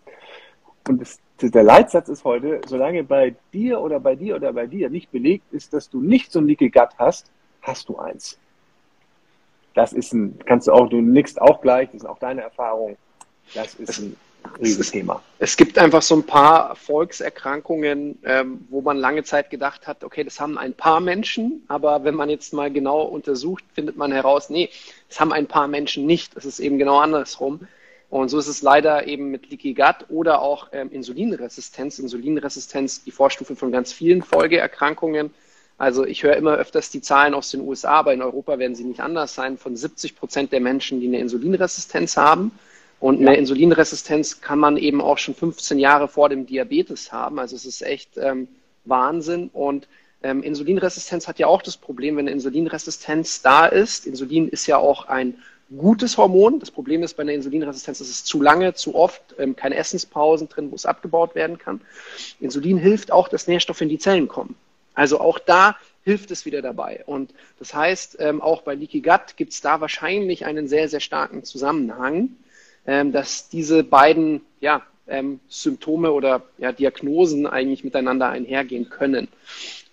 [0.89, 4.89] Und das, der Leitsatz ist heute, solange bei dir oder bei dir oder bei dir
[4.89, 8.39] nicht belegt ist, dass du nicht so ein Leaky Gut hast, hast du eins
[9.75, 12.97] das ist ein, kannst du auch, du nickst auch gleich, das ist auch deine Erfahrung.
[13.55, 14.17] Das ist ein
[14.61, 15.23] riesiges Thema.
[15.39, 20.25] Es gibt einfach so ein paar Volkserkrankungen, ähm, wo man lange Zeit gedacht hat, okay,
[20.25, 24.51] das haben ein paar Menschen, aber wenn man jetzt mal genau untersucht, findet man heraus,
[24.51, 24.71] nee,
[25.09, 26.37] das haben ein paar Menschen nicht.
[26.37, 27.67] Es ist eben genau andersrum.
[28.11, 31.99] Und so ist es leider eben mit Leaky Gut oder auch ähm, Insulinresistenz.
[31.99, 35.33] Insulinresistenz, die Vorstufe von ganz vielen Folgeerkrankungen
[35.77, 38.85] also ich höre immer öfters die Zahlen aus den USA, aber in Europa werden sie
[38.85, 42.53] nicht anders sein, von 70 Prozent der Menschen, die eine Insulinresistenz haben.
[43.01, 47.39] Und eine Insulinresistenz kann man eben auch schon 15 Jahre vor dem Diabetes haben.
[47.39, 48.49] Also es ist echt ähm,
[48.85, 49.51] Wahnsinn.
[49.53, 49.89] Und
[50.23, 54.07] ähm, Insulinresistenz hat ja auch das Problem, wenn eine Insulinresistenz da ist.
[54.07, 55.35] Insulin ist ja auch ein
[55.77, 56.61] gutes Hormon.
[56.61, 60.49] Das Problem ist bei einer Insulinresistenz, ist es zu lange, zu oft, ähm, keine Essenspausen
[60.49, 61.81] drin, wo es abgebaut werden kann.
[62.41, 64.57] Insulin hilft auch, dass Nährstoffe in die Zellen kommen.
[64.95, 67.03] Also auch da hilft es wieder dabei.
[67.07, 71.01] Und das heißt, ähm, auch bei Leaky Gut gibt es da wahrscheinlich einen sehr, sehr
[71.01, 72.31] starken Zusammenhang,
[72.87, 79.29] ähm, dass diese beiden ja, ähm, Symptome oder ja, Diagnosen eigentlich miteinander einhergehen können.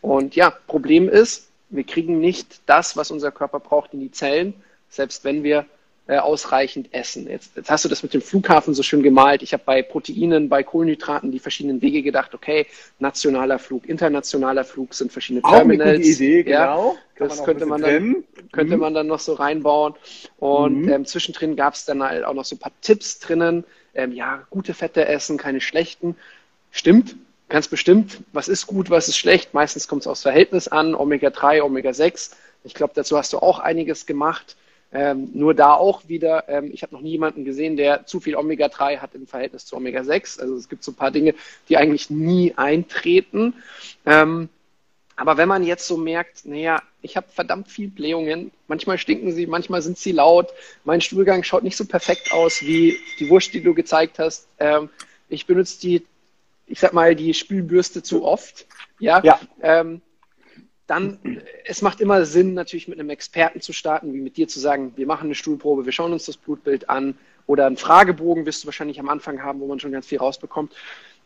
[0.02, 4.54] Und ja, Problem ist, wir kriegen nicht das, was unser Körper braucht, in die Zellen,
[4.90, 5.66] selbst wenn wir
[6.08, 7.28] äh, ausreichend essen.
[7.30, 9.44] Jetzt, jetzt, hast du das mit dem Flughafen so schön gemalt.
[9.44, 12.66] Ich habe bei Proteinen, bei Kohlenhydraten die verschiedenen Wege gedacht, okay,
[13.00, 15.90] nationaler Flug, internationaler Flug sind verschiedene auch Terminals.
[15.90, 16.98] Eine gute Idee, genau.
[17.20, 18.82] Ja, das könnte, man dann, könnte mhm.
[18.82, 19.94] man dann noch so reinbauen.
[20.40, 20.90] Und mhm.
[20.90, 23.64] ähm, zwischendrin gab es dann halt auch noch so ein paar Tipps drinnen.
[23.94, 26.16] Ähm, ja, gute Fette essen, keine schlechten.
[26.72, 27.16] Stimmt,
[27.48, 28.18] ganz bestimmt.
[28.34, 29.54] Was ist gut, was ist schlecht?
[29.54, 30.96] Meistens kommt es aufs Verhältnis an.
[30.96, 32.32] Omega-3, Omega-6.
[32.64, 34.56] Ich glaube, dazu hast du auch einiges gemacht.
[34.94, 38.36] Ähm, nur da auch wieder, ähm, ich habe noch nie jemanden gesehen, der zu viel
[38.36, 40.42] Omega-3 hat im Verhältnis zu Omega-6.
[40.42, 41.34] Also es gibt so ein paar Dinge,
[41.70, 43.54] die eigentlich nie eintreten.
[44.06, 44.50] Ähm,
[45.16, 49.48] aber wenn man jetzt so merkt, naja, ich habe verdammt viel Blähungen, manchmal stinken sie,
[49.48, 50.50] manchmal sind sie laut,
[50.84, 54.48] mein Stuhlgang schaut nicht so perfekt aus wie die Wurst, die du gezeigt hast.
[54.60, 54.90] Ähm,
[55.30, 56.06] ich benutze die,
[56.68, 58.66] ich sag mal, die Spülbürste zu oft.
[59.00, 59.22] Ja.
[59.24, 59.40] ja.
[60.92, 61.18] Dann,
[61.64, 64.92] es macht immer Sinn, natürlich mit einem Experten zu starten, wie mit dir zu sagen,
[64.98, 67.16] wir machen eine Stuhlprobe, wir schauen uns das Blutbild an
[67.48, 70.74] oder einen Fragebogen wirst du wahrscheinlich am Anfang haben, wo man schon ganz viel rausbekommt.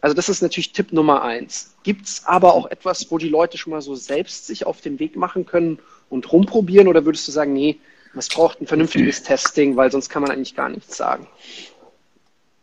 [0.01, 1.75] Also das ist natürlich Tipp Nummer eins.
[1.82, 4.99] Gibt es aber auch etwas, wo die Leute schon mal so selbst sich auf den
[4.99, 5.80] Weg machen können
[6.12, 7.80] und rumprobieren oder würdest du sagen, nee,
[8.15, 11.28] es braucht ein vernünftiges Testing, weil sonst kann man eigentlich gar nichts sagen?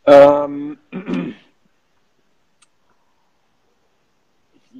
[0.05, 0.77] Ähm,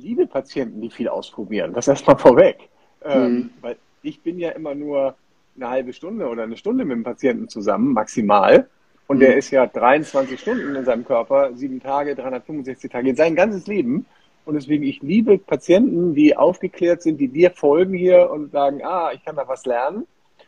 [0.03, 1.73] liebe Patienten, die viel ausprobieren.
[1.73, 2.69] Das erstmal vorweg.
[3.03, 3.49] Ähm, mhm.
[3.61, 5.15] Weil ich bin ja immer nur
[5.55, 8.67] eine halbe Stunde oder eine Stunde mit dem Patienten zusammen, maximal.
[9.07, 9.21] Und mhm.
[9.21, 14.05] der ist ja 23 Stunden in seinem Körper, sieben Tage, 365 Tage, sein ganzes Leben.
[14.45, 19.11] Und deswegen, ich liebe Patienten, die aufgeklärt sind, die dir folgen hier und sagen, ah,
[19.13, 20.05] ich kann da was lernen,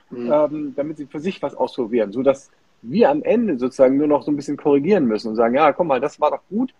[0.10, 0.32] mhm.
[0.32, 4.32] ähm, damit sie für sich was ausprobieren, sodass wir am Ende sozusagen nur noch so
[4.32, 6.74] ein bisschen korrigieren müssen und sagen, ja, komm mal, das war doch gut,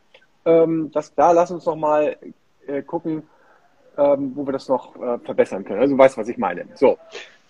[0.44, 2.18] ähm, das, da lass uns noch mal
[2.68, 3.24] äh, gucken,
[3.98, 5.82] ähm, wo wir das noch äh, verbessern können.
[5.82, 6.66] Also du weißt, was ich meine.
[6.76, 6.98] So.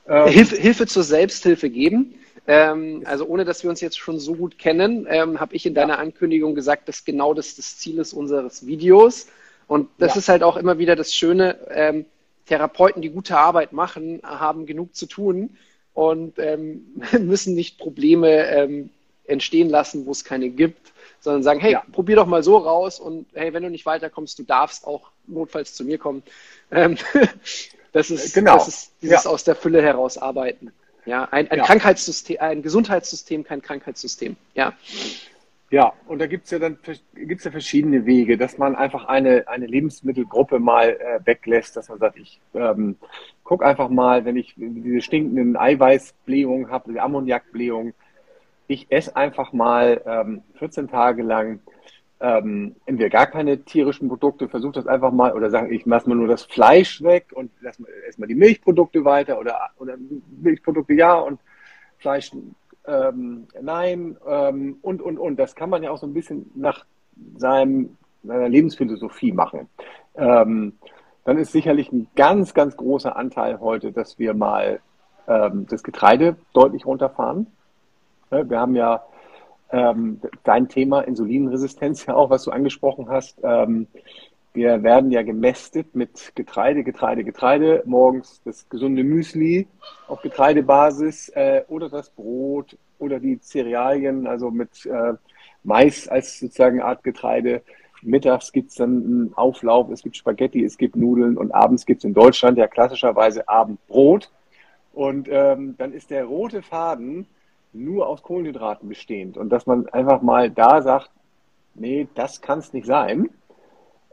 [0.08, 2.16] Ähm, Hilfe, Hilfe zur Selbsthilfe geben.
[2.48, 5.74] Ähm, also ohne, dass wir uns jetzt schon so gut kennen, ähm, habe ich in
[5.74, 9.28] deiner Ankündigung gesagt, dass genau das das Ziel ist unseres Videos.
[9.68, 10.20] Und das ja.
[10.20, 11.58] ist halt auch immer wieder das Schöne.
[11.70, 12.06] Ähm,
[12.46, 15.58] Therapeuten, die gute Arbeit machen, haben genug zu tun
[15.96, 18.78] und ähm, müssen nicht Probleme
[19.24, 20.94] entstehen lassen, wo es keine gibt
[21.26, 21.84] sondern sagen, hey, ja.
[21.92, 25.74] probier doch mal so raus und hey, wenn du nicht weiterkommst, du darfst auch notfalls
[25.74, 26.24] zu mir kommen.
[26.72, 26.98] Ähm,
[27.92, 28.54] das ist, genau.
[28.54, 29.30] das ist dieses ja.
[29.30, 30.72] aus der Fülle heraus arbeiten.
[31.06, 31.66] Ja, ein, ein ja.
[31.66, 34.38] Krankheitssystem, ein Gesundheitssystem, kein Krankheitssystem.
[34.54, 34.74] Ja.
[35.72, 36.78] Ja, und da gibt's ja dann
[37.16, 41.98] gibt's ja verschiedene Wege, dass man einfach eine, eine Lebensmittelgruppe mal äh, weglässt, dass man
[41.98, 42.98] sagt, ich ähm,
[43.44, 47.96] guck einfach mal, wenn ich diese stinkenden Eiweißblähungen habe, die Ammoniakblähungen,
[48.68, 51.60] ich esse einfach mal ähm, 14 Tage lang
[52.20, 56.16] ähm, entweder gar keine tierischen Produkte, versuche das einfach mal oder sagen, ich lasse mal
[56.16, 59.96] nur das Fleisch weg und lass mal erstmal die Milchprodukte weiter oder, oder
[60.42, 61.40] Milchprodukte ja und
[61.98, 62.32] Fleisch
[62.88, 65.38] ähm, nein ähm, und und und.
[65.38, 66.86] Das kann man ja auch so ein bisschen nach
[67.38, 69.68] seinem, seiner Lebensphilosophie machen.
[70.16, 70.74] Ähm,
[71.26, 74.80] dann ist sicherlich ein ganz, ganz großer Anteil heute, dass wir mal
[75.28, 77.48] ähm, das Getreide deutlich runterfahren.
[78.44, 79.04] Wir haben ja
[79.72, 83.40] ähm, dein Thema Insulinresistenz ja auch, was du angesprochen hast.
[83.44, 83.88] Ähm,
[84.54, 87.84] wir werden ja gemästet mit Getreide, Getreide, Getreide.
[87.86, 89.68] Morgens das gesunde Müsli
[90.08, 95.14] auf Getreidebasis äh, oder das Brot oder die Cerealien, also mit äh,
[95.64, 97.64] Mais als sozusagen Art Getreide.
[98.02, 102.00] Mittags gibt es dann einen Auflauf, es gibt Spaghetti, es gibt Nudeln und abends gibt
[102.00, 104.32] es in Deutschland ja klassischerweise Abendbrot.
[104.94, 107.28] Und ähm, dann ist der rote Faden
[107.76, 111.12] nur aus Kohlenhydraten bestehend und dass man einfach mal da sagt,
[111.76, 113.30] nee, das kann es nicht sein.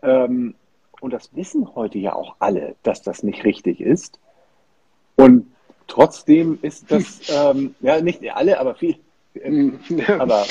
[0.02, 0.54] Ähm,
[1.00, 4.20] und das wissen heute ja auch alle, dass das nicht richtig ist.
[5.16, 5.46] Und
[5.86, 8.96] trotzdem ist das, ähm, ja, nicht alle, aber viel.
[9.34, 9.78] Ähm,
[10.18, 10.44] aber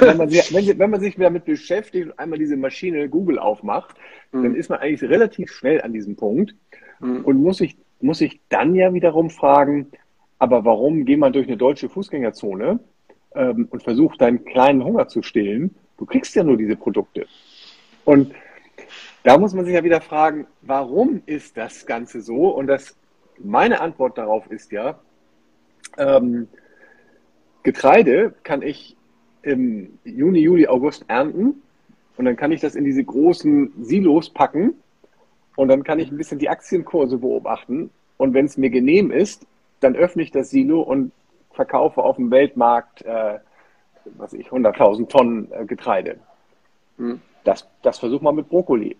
[0.00, 3.96] wenn man, sich, wenn, wenn man sich damit beschäftigt und einmal diese Maschine Google aufmacht,
[4.32, 4.42] mhm.
[4.42, 6.54] dann ist man eigentlich relativ schnell an diesem Punkt
[6.98, 7.24] mhm.
[7.24, 9.92] und muss sich, muss sich dann ja wiederum fragen,
[10.40, 12.80] aber warum geht man durch eine deutsche Fußgängerzone
[13.34, 15.76] ähm, und versucht, deinen kleinen Hunger zu stillen?
[15.98, 17.26] Du kriegst ja nur diese Produkte.
[18.06, 18.32] Und
[19.22, 22.48] da muss man sich ja wieder fragen, warum ist das Ganze so?
[22.48, 22.96] Und das,
[23.38, 24.98] meine Antwort darauf ist ja,
[25.98, 26.48] ähm,
[27.62, 28.96] Getreide kann ich
[29.42, 31.62] im Juni, Juli, August ernten
[32.16, 34.72] und dann kann ich das in diese großen Silos packen
[35.56, 39.46] und dann kann ich ein bisschen die Aktienkurse beobachten und wenn es mir genehm ist,
[39.80, 41.12] dann öffne ich das Silo und
[41.52, 43.38] verkaufe auf dem Weltmarkt, äh,
[44.04, 46.18] was ich, 100.000 Tonnen äh, Getreide.
[46.96, 47.20] Hm.
[47.44, 48.96] Das, das versuch mal mit Brokkoli.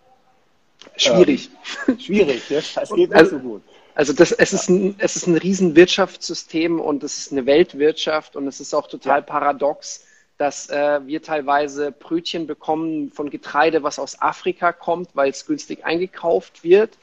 [0.97, 1.51] Schwierig.
[1.87, 2.61] Ähm, schwierig, ja?
[2.75, 3.63] das geht also, nicht so gut.
[3.95, 8.47] Also das, es, ist ein, es ist ein Riesenwirtschaftssystem und es ist eine Weltwirtschaft und
[8.47, 9.25] es ist auch total ja.
[9.25, 10.07] paradox,
[10.39, 15.85] dass äh, wir teilweise Brötchen bekommen von Getreide, was aus Afrika kommt, weil es günstig
[15.85, 16.97] eingekauft wird.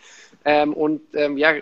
[0.43, 1.53] Ähm, und ähm, ja,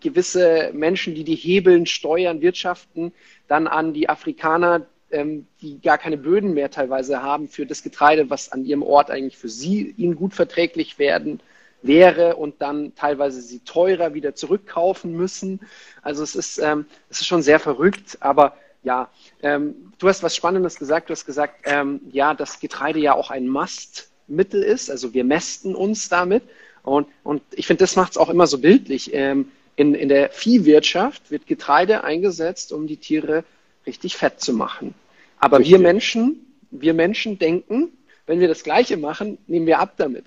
[0.00, 3.12] gewisse Menschen, die die Hebeln steuern, wirtschaften,
[3.46, 8.30] dann an die Afrikaner, ähm, die gar keine Böden mehr teilweise haben für das Getreide,
[8.30, 11.40] was an ihrem Ort eigentlich für sie ihnen gut verträglich werden
[11.82, 15.60] wäre und dann teilweise sie teurer wieder zurückkaufen müssen.
[16.02, 19.10] Also es ist, ähm, es ist schon sehr verrückt, aber ja,
[19.42, 21.08] ähm, du hast was Spannendes gesagt.
[21.08, 24.90] Du hast gesagt, ähm, ja, dass Getreide ja auch ein Mastmittel ist.
[24.90, 26.42] Also wir mästen uns damit.
[26.82, 29.12] Und, und ich finde, das macht es auch immer so bildlich.
[29.12, 33.44] Ähm, in, in der Viehwirtschaft wird Getreide eingesetzt, um die Tiere
[33.86, 34.92] richtig fett zu machen.
[35.38, 35.74] Aber richtig.
[35.74, 37.92] wir Menschen, wir Menschen denken,
[38.26, 40.24] wenn wir das Gleiche machen, nehmen wir ab damit.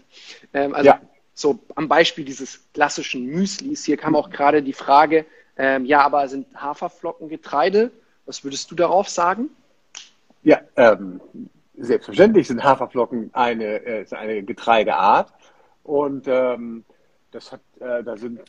[0.54, 1.02] Ähm, also ja.
[1.34, 3.84] so am Beispiel dieses klassischen Müslis.
[3.84, 5.26] Hier kam auch gerade die Frage,
[5.58, 7.92] ähm, ja, aber sind Haferflocken Getreide?
[8.26, 9.50] Was würdest du darauf sagen?
[10.44, 11.20] Ja, ähm,
[11.78, 15.34] selbstverständlich sind Haferflocken eine, äh, eine Getreideart.
[15.84, 16.86] Und ähm,
[17.32, 18.42] das hat, äh, da sind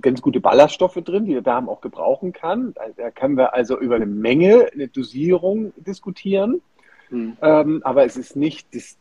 [0.00, 2.74] ganz gute Ballaststoffe drin, die der Darm auch gebrauchen kann.
[2.96, 6.62] Da können wir also über eine Menge, eine Dosierung diskutieren.
[7.10, 7.36] Mhm.
[7.42, 8.96] Ähm, aber es ist nicht das,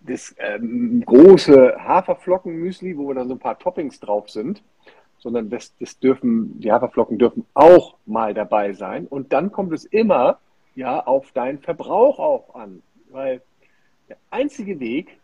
[0.00, 4.62] das ähm, große Haferflockenmüsli, wo dann so ein paar Toppings drauf sind,
[5.18, 9.06] sondern das, das dürfen, die Haferflocken dürfen auch mal dabei sein.
[9.06, 10.38] Und dann kommt es immer
[10.76, 12.82] ja auf deinen Verbrauch auch an.
[13.10, 13.42] Weil
[14.08, 15.18] der einzige Weg,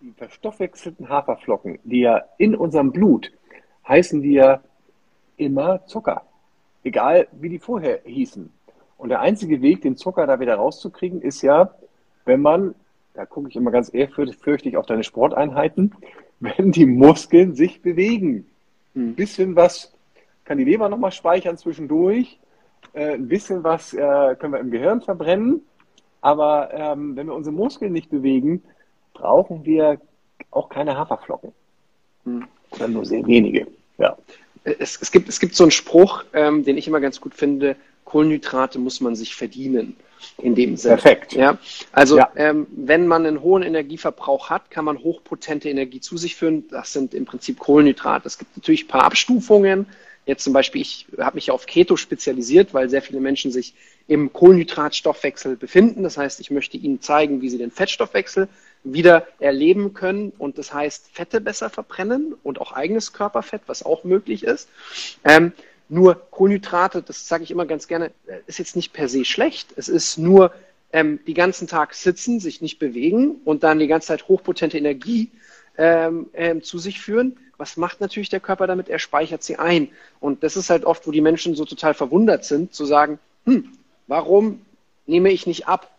[0.00, 3.32] die verstoffwechselten Haferflocken, die ja in unserem Blut
[3.88, 4.60] heißen die ja
[5.36, 6.22] immer Zucker.
[6.84, 8.52] Egal wie die vorher hießen.
[8.98, 11.74] Und der einzige Weg, den Zucker da wieder rauszukriegen, ist ja,
[12.24, 12.74] wenn man,
[13.14, 15.94] da gucke ich immer ganz ehrfürchtig auf deine Sporteinheiten,
[16.40, 18.46] wenn die Muskeln sich bewegen.
[18.94, 19.94] Ein bisschen was
[20.44, 22.38] kann die Leber nochmal speichern zwischendurch.
[22.92, 25.62] Äh, ein bisschen was äh, können wir im Gehirn verbrennen.
[26.20, 28.62] Aber ähm, wenn wir unsere Muskeln nicht bewegen,
[29.18, 30.00] brauchen wir
[30.50, 31.52] auch keine Haferflocken.
[32.24, 32.46] Hm.
[32.70, 33.66] Oder nur sehr wenige.
[33.98, 34.16] Ja.
[34.64, 37.76] Es, es, gibt, es gibt so einen Spruch, ähm, den ich immer ganz gut finde,
[38.04, 39.96] Kohlenhydrate muss man sich verdienen.
[40.38, 40.96] In dem Sinne.
[40.96, 41.34] Perfekt.
[41.34, 41.58] Ja,
[41.92, 42.30] also ja.
[42.34, 46.66] Ähm, wenn man einen hohen Energieverbrauch hat, kann man hochpotente Energie zu sich führen.
[46.70, 48.26] Das sind im Prinzip Kohlenhydrate.
[48.26, 49.86] Es gibt natürlich ein paar Abstufungen.
[50.26, 53.74] jetzt zum Beispiel, ich habe mich auf Keto spezialisiert, weil sehr viele Menschen sich
[54.08, 56.02] im Kohlenhydratstoffwechsel befinden.
[56.02, 58.48] Das heißt, ich möchte Ihnen zeigen, wie Sie den Fettstoffwechsel
[58.84, 64.04] wieder erleben können und das heißt, Fette besser verbrennen und auch eigenes Körperfett, was auch
[64.04, 64.68] möglich ist.
[65.24, 65.52] Ähm,
[65.88, 69.72] nur Kohlenhydrate, das sage ich immer ganz gerne, äh, ist jetzt nicht per se schlecht.
[69.76, 70.52] Es ist nur
[70.92, 75.30] ähm, die ganzen Tag sitzen, sich nicht bewegen und dann die ganze Zeit hochpotente Energie
[75.76, 77.38] ähm, ähm, zu sich führen.
[77.56, 78.88] Was macht natürlich der Körper damit?
[78.88, 79.88] Er speichert sie ein.
[80.20, 83.72] Und das ist halt oft, wo die Menschen so total verwundert sind, zu sagen, hm,
[84.06, 84.60] warum
[85.06, 85.90] nehme ich nicht ab?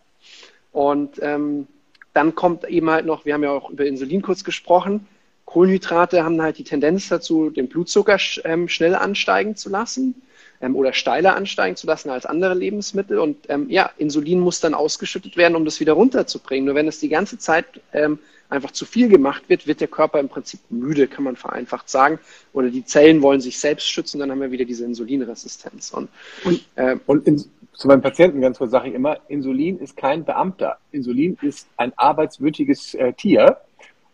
[0.72, 1.66] Und ähm,
[2.12, 5.06] dann kommt eben halt noch, wir haben ja auch über Insulin kurz gesprochen,
[5.50, 10.22] Kohlenhydrate haben halt die Tendenz dazu, den Blutzucker ähm, schnell ansteigen zu lassen
[10.60, 13.18] ähm, oder steiler ansteigen zu lassen als andere Lebensmittel.
[13.18, 16.66] Und ähm, ja, Insulin muss dann ausgeschüttet werden, um das wieder runterzubringen.
[16.66, 20.20] Nur wenn es die ganze Zeit ähm, einfach zu viel gemacht wird, wird der Körper
[20.20, 22.20] im Prinzip müde, kann man vereinfacht sagen.
[22.52, 25.90] Oder die Zellen wollen sich selbst schützen, dann haben wir wieder diese Insulinresistenz.
[25.90, 26.10] Und,
[26.44, 30.24] und, äh, und in, zu meinen Patienten ganz kurz sage ich immer, Insulin ist kein
[30.24, 30.78] Beamter.
[30.92, 33.58] Insulin ist ein arbeitswürdiges äh, Tier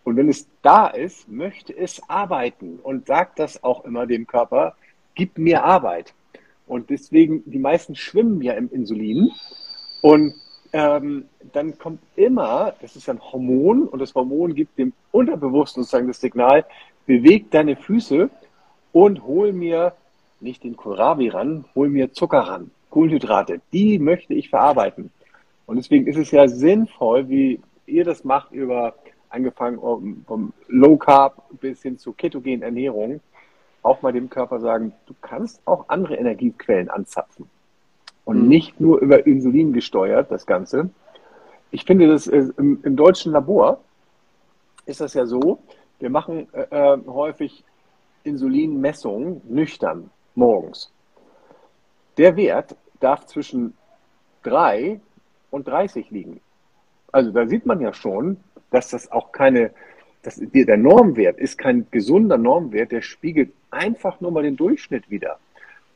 [0.07, 4.77] und wenn es da ist, möchte es arbeiten und sagt das auch immer dem Körper,
[5.17, 6.15] gib mir Arbeit.
[6.69, 9.33] Und deswegen, die meisten schwimmen ja im Insulin.
[10.03, 10.35] Und
[10.73, 16.07] ähm, dann kommt immer, das ist ein Hormon und das Hormon gibt dem Unterbewussten sozusagen
[16.07, 16.65] das Signal,
[17.07, 18.31] beweg deine Füße
[18.93, 19.95] und hol mir
[20.39, 23.61] nicht den Kohlrabi ran, hol mir Zucker ran, Kohlenhydrate.
[23.75, 25.11] Die möchte ich verarbeiten.
[25.67, 28.95] Und deswegen ist es ja sinnvoll, wie ihr das macht über
[29.29, 29.79] angefangen
[30.27, 33.21] vom Low Carb bis hin zu ketogenen Ernährung,
[33.83, 37.51] auch mal dem Körper sagen, du kannst auch andere Energiequellen anzapfen.
[38.25, 38.49] Und mhm.
[38.49, 40.89] nicht nur über Insulin gesteuert, das Ganze.
[41.71, 43.79] Ich finde, das im, im deutschen Labor
[44.87, 45.59] ist das ja so,
[45.99, 47.63] wir machen äh, äh häufig
[48.25, 50.91] Insulinmessungen nüchtern morgens.
[52.17, 53.75] Der Wert darf zwischen
[54.43, 55.01] 3
[55.51, 56.41] und 30 liegen.
[57.13, 58.39] Also da sieht man ja schon,
[58.71, 59.71] dass das auch keine,
[60.23, 65.39] dass der Normwert ist kein gesunder Normwert, der spiegelt einfach nur mal den Durchschnitt wieder.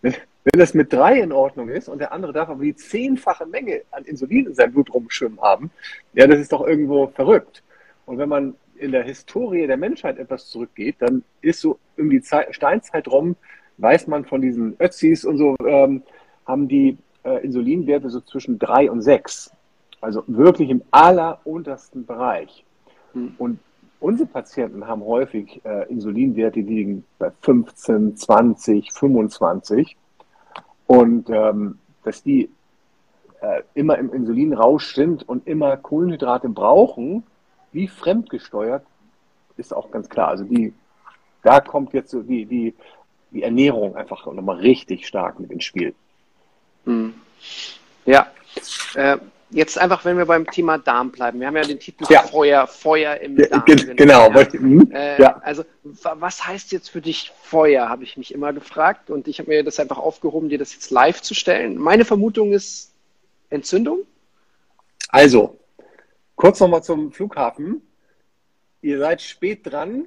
[0.02, 3.82] Wenn, das mit drei in Ordnung ist und der andere darf aber die zehnfache Menge
[3.90, 5.70] an Insulin in seinem Blut rumschwimmen haben,
[6.14, 7.62] ja, das ist doch irgendwo verrückt.
[8.06, 12.22] Und wenn man in der Historie der Menschheit etwas zurückgeht, dann ist so um die
[12.22, 13.36] Zeit, Steinzeit rum,
[13.76, 16.02] weiß man von diesen Ötzis und so, ähm,
[16.46, 19.52] haben die äh, Insulinwerte so zwischen drei und sechs.
[20.00, 22.64] Also wirklich im alleruntersten Bereich.
[23.12, 23.34] Hm.
[23.38, 23.58] Und
[24.00, 29.96] unsere Patienten haben häufig äh, Insulinwerte, die liegen bei 15, 20, 25.
[30.86, 32.50] Und ähm, dass die
[33.40, 37.24] äh, immer im Insulinrausch sind und immer Kohlenhydrate brauchen,
[37.72, 38.84] wie fremdgesteuert,
[39.56, 40.28] ist auch ganz klar.
[40.28, 40.72] Also die,
[41.42, 42.74] da kommt jetzt so die, die,
[43.30, 45.94] die Ernährung einfach nochmal richtig stark mit ins Spiel.
[46.90, 47.14] Hm.
[48.06, 48.30] Ja,
[48.94, 49.18] äh,
[49.50, 51.40] jetzt einfach, wenn wir beim Thema Darm bleiben.
[51.40, 52.22] Wir haben ja den Titel ja.
[52.22, 53.64] Feuer, Feuer im Darm.
[53.64, 54.30] Ge genau.
[54.30, 54.48] Ja.
[54.52, 54.90] Mhm.
[54.92, 55.40] Äh, ja.
[55.42, 59.10] Also, was heißt jetzt für dich Feuer, habe ich mich immer gefragt.
[59.10, 61.78] Und ich habe mir das einfach aufgehoben, dir das jetzt live zu stellen.
[61.78, 62.92] Meine Vermutung ist
[63.50, 64.00] Entzündung.
[65.08, 65.58] Also,
[66.36, 67.82] kurz nochmal zum Flughafen.
[68.82, 70.06] Ihr seid spät dran.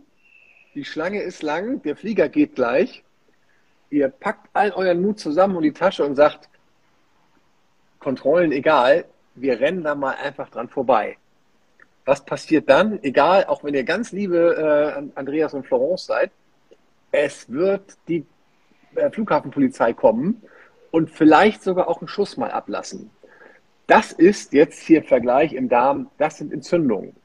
[0.73, 1.81] Die Schlange ist lang.
[1.84, 3.03] Der Flieger geht gleich.
[3.89, 6.49] Ihr packt all euren Mut zusammen und die Tasche und sagt,
[8.04, 11.18] Kontrollen egal, wir rennen da mal einfach dran vorbei.
[12.06, 13.01] Was passiert dann?
[13.01, 14.38] Egal, auch wenn ihr ganz liebe
[14.95, 16.32] äh, Andreas und Florence seid,
[17.12, 18.26] es wird die
[18.95, 20.41] äh, Flughafenpolizei kommen
[20.91, 23.10] und vielleicht sogar auch einen Schuss mal ablassen.
[23.88, 27.16] Das ist jetzt hier Vergleich im Darm, das sind Entzündungen.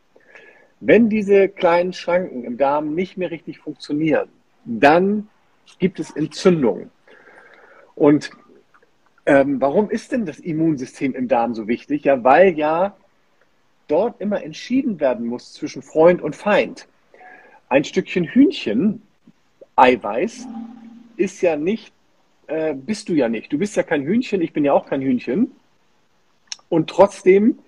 [0.80, 4.28] Wenn diese kleinen Schranken im Darm nicht mehr richtig funktionieren,
[4.64, 5.28] dann
[5.78, 6.90] gibt es Entzündungen.
[7.94, 8.30] Und
[9.28, 12.04] ähm, warum ist denn das Immunsystem im Darm so wichtig?
[12.04, 12.96] Ja, weil ja
[13.86, 16.88] dort immer entschieden werden muss zwischen Freund und Feind.
[17.68, 19.02] Ein Stückchen Hühnchen,
[19.76, 20.46] Eiweiß,
[21.18, 21.92] ist ja nicht,
[22.46, 23.52] äh, bist du ja nicht.
[23.52, 25.52] Du bist ja kein Hühnchen, ich bin ja auch kein Hühnchen.
[26.70, 27.58] Und trotzdem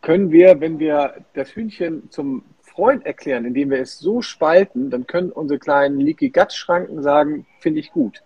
[0.00, 5.06] können wir, wenn wir das Hühnchen zum Freund erklären, indem wir es so spalten, dann
[5.06, 8.22] können unsere kleinen Leaky Gut Schranken sagen, finde ich gut.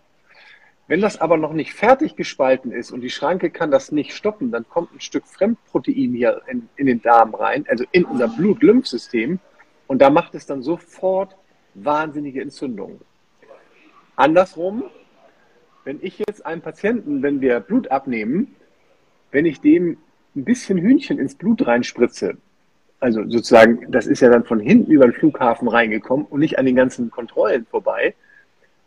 [0.86, 4.50] Wenn das aber noch nicht fertig gespalten ist und die Schranke kann das nicht stoppen,
[4.50, 9.38] dann kommt ein Stück Fremdprotein hier in, in den Darm rein, also in unser Blut-Lymphsystem,
[9.86, 11.36] und da macht es dann sofort
[11.74, 13.00] wahnsinnige Entzündungen.
[14.16, 14.84] Andersrum,
[15.84, 18.54] wenn ich jetzt einem Patienten, wenn wir Blut abnehmen,
[19.30, 19.98] wenn ich dem
[20.36, 22.36] ein bisschen Hühnchen ins Blut reinspritze,
[23.00, 26.66] also sozusagen, das ist ja dann von hinten über den Flughafen reingekommen und nicht an
[26.66, 28.14] den ganzen Kontrollen vorbei,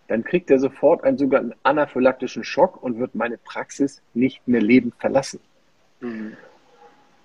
[0.07, 4.95] dann kriegt er sofort einen sogenannten anaphylaktischen Schock und wird meine Praxis nicht mehr lebend
[4.95, 5.39] verlassen.
[5.99, 6.37] Mhm.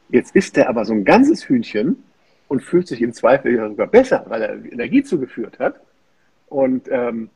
[0.09, 2.03] Jetzt ist er aber so ein ganzes Hühnchen
[2.49, 5.81] und fühlt sich im Zweifel sogar besser, weil er Energie zugeführt hat.
[6.49, 7.31] Und ähm,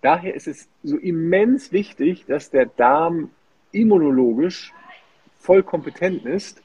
[0.00, 3.30] daher ist es so immens wichtig, dass der Darm
[3.72, 4.72] immunologisch
[5.38, 6.62] voll kompetent ist.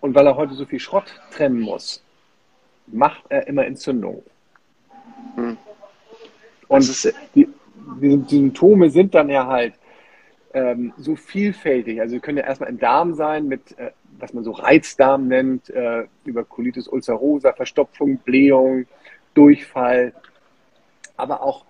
[0.00, 2.02] Und weil er heute so viel Schrott trennen muss,
[2.86, 4.22] macht er immer Entzündungen.
[5.34, 5.58] Hm.
[6.68, 7.48] Und die,
[8.00, 9.74] die, Symptome sind dann ja halt
[10.52, 12.00] ähm, so vielfältig.
[12.00, 16.04] Also können ja erstmal im Darm sein mit, äh, was man so Reizdarm nennt, äh,
[16.24, 18.86] über Colitis ulcerosa, Verstopfung, Blähung,
[19.34, 20.12] Durchfall,
[21.16, 21.64] aber auch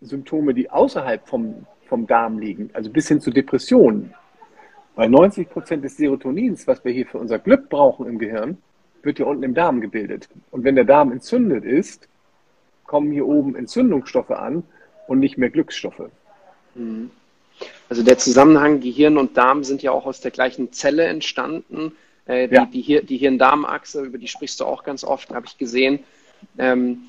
[0.00, 4.14] Symptome, die außerhalb vom, vom Darm liegen, also bis hin zu Depressionen.
[4.94, 8.58] Weil 90 Prozent des Serotonins, was wir hier für unser Glück brauchen im Gehirn,
[9.02, 10.28] wird hier unten im Darm gebildet.
[10.50, 12.08] Und wenn der Darm entzündet ist,
[12.92, 14.64] kommen hier oben Entzündungsstoffe an
[15.08, 16.10] und nicht mehr Glücksstoffe.
[16.74, 17.10] Mhm.
[17.88, 21.92] Also der Zusammenhang Gehirn und Darm sind ja auch aus der gleichen Zelle entstanden.
[22.26, 22.66] Äh, die, ja.
[22.66, 26.00] die, Hir die Hirn-Darm-Achse, über die sprichst du auch ganz oft, habe ich gesehen.
[26.58, 27.04] Ähm,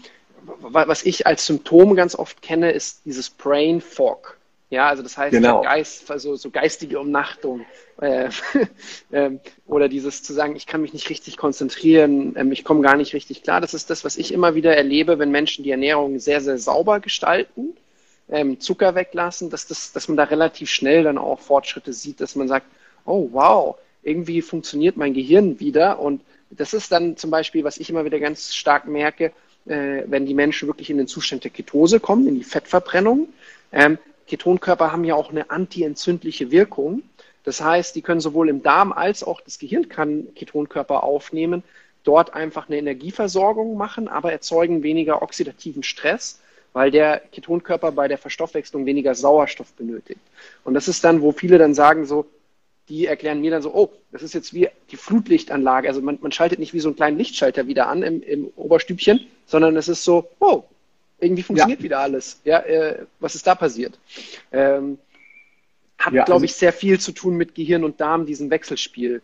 [0.62, 4.38] was ich als Symptom ganz oft kenne, ist dieses Brain Fog.
[4.74, 5.62] Ja, also das heißt, genau.
[5.62, 7.64] Geist, also so geistige Umnachtung.
[8.02, 8.30] Äh,
[9.12, 9.30] äh,
[9.68, 13.14] oder dieses zu sagen, ich kann mich nicht richtig konzentrieren, äh, ich komme gar nicht
[13.14, 13.62] richtig klar.
[13.62, 17.00] Das ist das, was ich immer wieder erlebe, wenn Menschen die Ernährung sehr, sehr sauber
[17.02, 17.78] gestalten,
[18.32, 22.36] ähm, Zucker weglassen, dass, das, dass man da relativ schnell dann auch Fortschritte sieht, dass
[22.36, 22.66] man sagt,
[23.06, 26.00] oh wow, irgendwie funktioniert mein Gehirn wieder.
[26.00, 29.34] Und das ist dann zum Beispiel, was ich immer wieder ganz stark merke,
[29.68, 33.28] äh, wenn die Menschen wirklich in den Zustand der Ketose kommen, in die Fettverbrennung.
[33.72, 37.04] Ähm, Ketonkörper haben ja auch eine antientzündliche Wirkung.
[37.44, 41.64] Das heißt, die können sowohl im Darm als auch das Gehirn kann Ketonkörper aufnehmen,
[42.04, 46.40] dort einfach eine Energieversorgung machen, aber erzeugen weniger oxidativen Stress,
[46.72, 50.22] weil der Ketonkörper bei der Verstoffwechslung weniger Sauerstoff benötigt.
[50.64, 52.26] Und das ist dann, wo viele dann sagen so,
[52.90, 55.88] die erklären mir dann so, oh, das ist jetzt wie die Flutlichtanlage.
[55.88, 59.26] Also man, man schaltet nicht wie so einen kleinen Lichtschalter wieder an im, im Oberstübchen,
[59.46, 60.64] sondern es ist so, oh,
[61.24, 61.84] irgendwie funktioniert ja.
[61.84, 62.42] wieder alles.
[62.44, 64.00] Ja, äh, was ist da passiert?
[64.52, 64.98] Ähm,
[65.98, 69.22] hat, ja, glaube also, ich, sehr viel zu tun mit Gehirn und Darm, diesem Wechselspiel.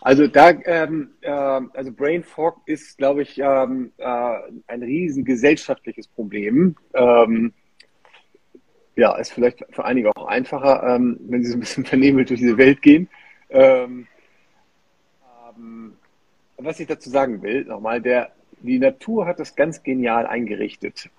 [0.00, 6.06] Also da, ähm, äh, also Brain Fog ist, glaube ich, ähm, äh, ein riesen gesellschaftliches
[6.08, 6.76] Problem.
[6.94, 7.52] Ähm,
[8.96, 12.40] ja, ist vielleicht für einige auch einfacher, ähm, wenn sie so ein bisschen vernebelt durch
[12.40, 13.08] diese Welt gehen.
[13.50, 14.06] Ähm,
[15.56, 15.96] ähm,
[16.56, 21.10] was ich dazu sagen will, nochmal, der die Natur hat das ganz genial eingerichtet.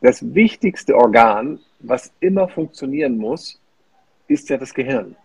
[0.00, 3.60] Das wichtigste Organ, was immer funktionieren muss,
[4.28, 5.16] ist ja das Gehirn.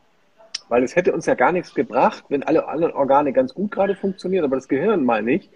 [0.70, 3.96] Weil es hätte uns ja gar nichts gebracht, wenn alle anderen Organe ganz gut gerade
[3.96, 5.50] funktionieren, aber das Gehirn mal nicht,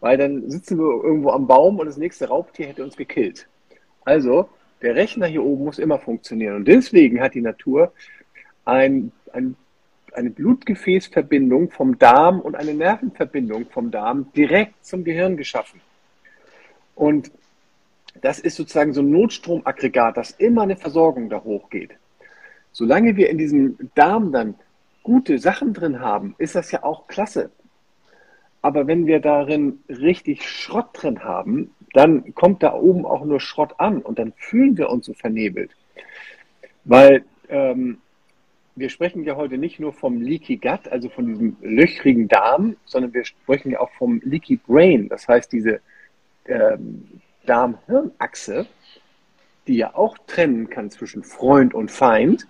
[0.00, 3.46] weil dann sitzen wir irgendwo am Baum und das nächste Raubtier hätte uns gekillt.
[4.04, 4.48] Also,
[4.80, 6.56] der Rechner hier oben muss immer funktionieren.
[6.56, 7.92] Und deswegen hat die Natur
[8.64, 9.56] ein, ein
[10.14, 15.80] eine Blutgefäßverbindung vom Darm und eine Nervenverbindung vom Darm direkt zum Gehirn geschaffen.
[16.94, 17.30] Und
[18.20, 21.92] das ist sozusagen so ein Notstromaggregat, das immer eine Versorgung da hochgeht.
[22.72, 24.54] Solange wir in diesem Darm dann
[25.02, 27.50] gute Sachen drin haben, ist das ja auch klasse.
[28.60, 33.74] Aber wenn wir darin richtig Schrott drin haben, dann kommt da oben auch nur Schrott
[33.78, 35.72] an und dann fühlen wir uns so vernebelt.
[36.84, 37.98] Weil ähm,
[38.74, 43.12] wir sprechen ja heute nicht nur vom Leaky Gut, also von diesem löchrigen Darm, sondern
[43.12, 45.08] wir sprechen ja auch vom Leaky Brain.
[45.08, 45.80] Das heißt, diese
[46.46, 47.06] ähm,
[47.46, 48.66] Darm-Hirn-Achse,
[49.66, 52.46] die ja auch trennen kann zwischen Freund und Feind,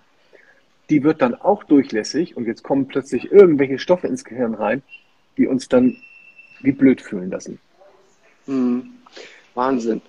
[0.91, 4.83] die wird dann auch durchlässig und jetzt kommen plötzlich irgendwelche Stoffe ins Gehirn rein,
[5.37, 5.97] die uns dann
[6.61, 7.59] wie blöd fühlen lassen.
[8.47, 8.95] Mhm.
[9.55, 10.01] Wahnsinn.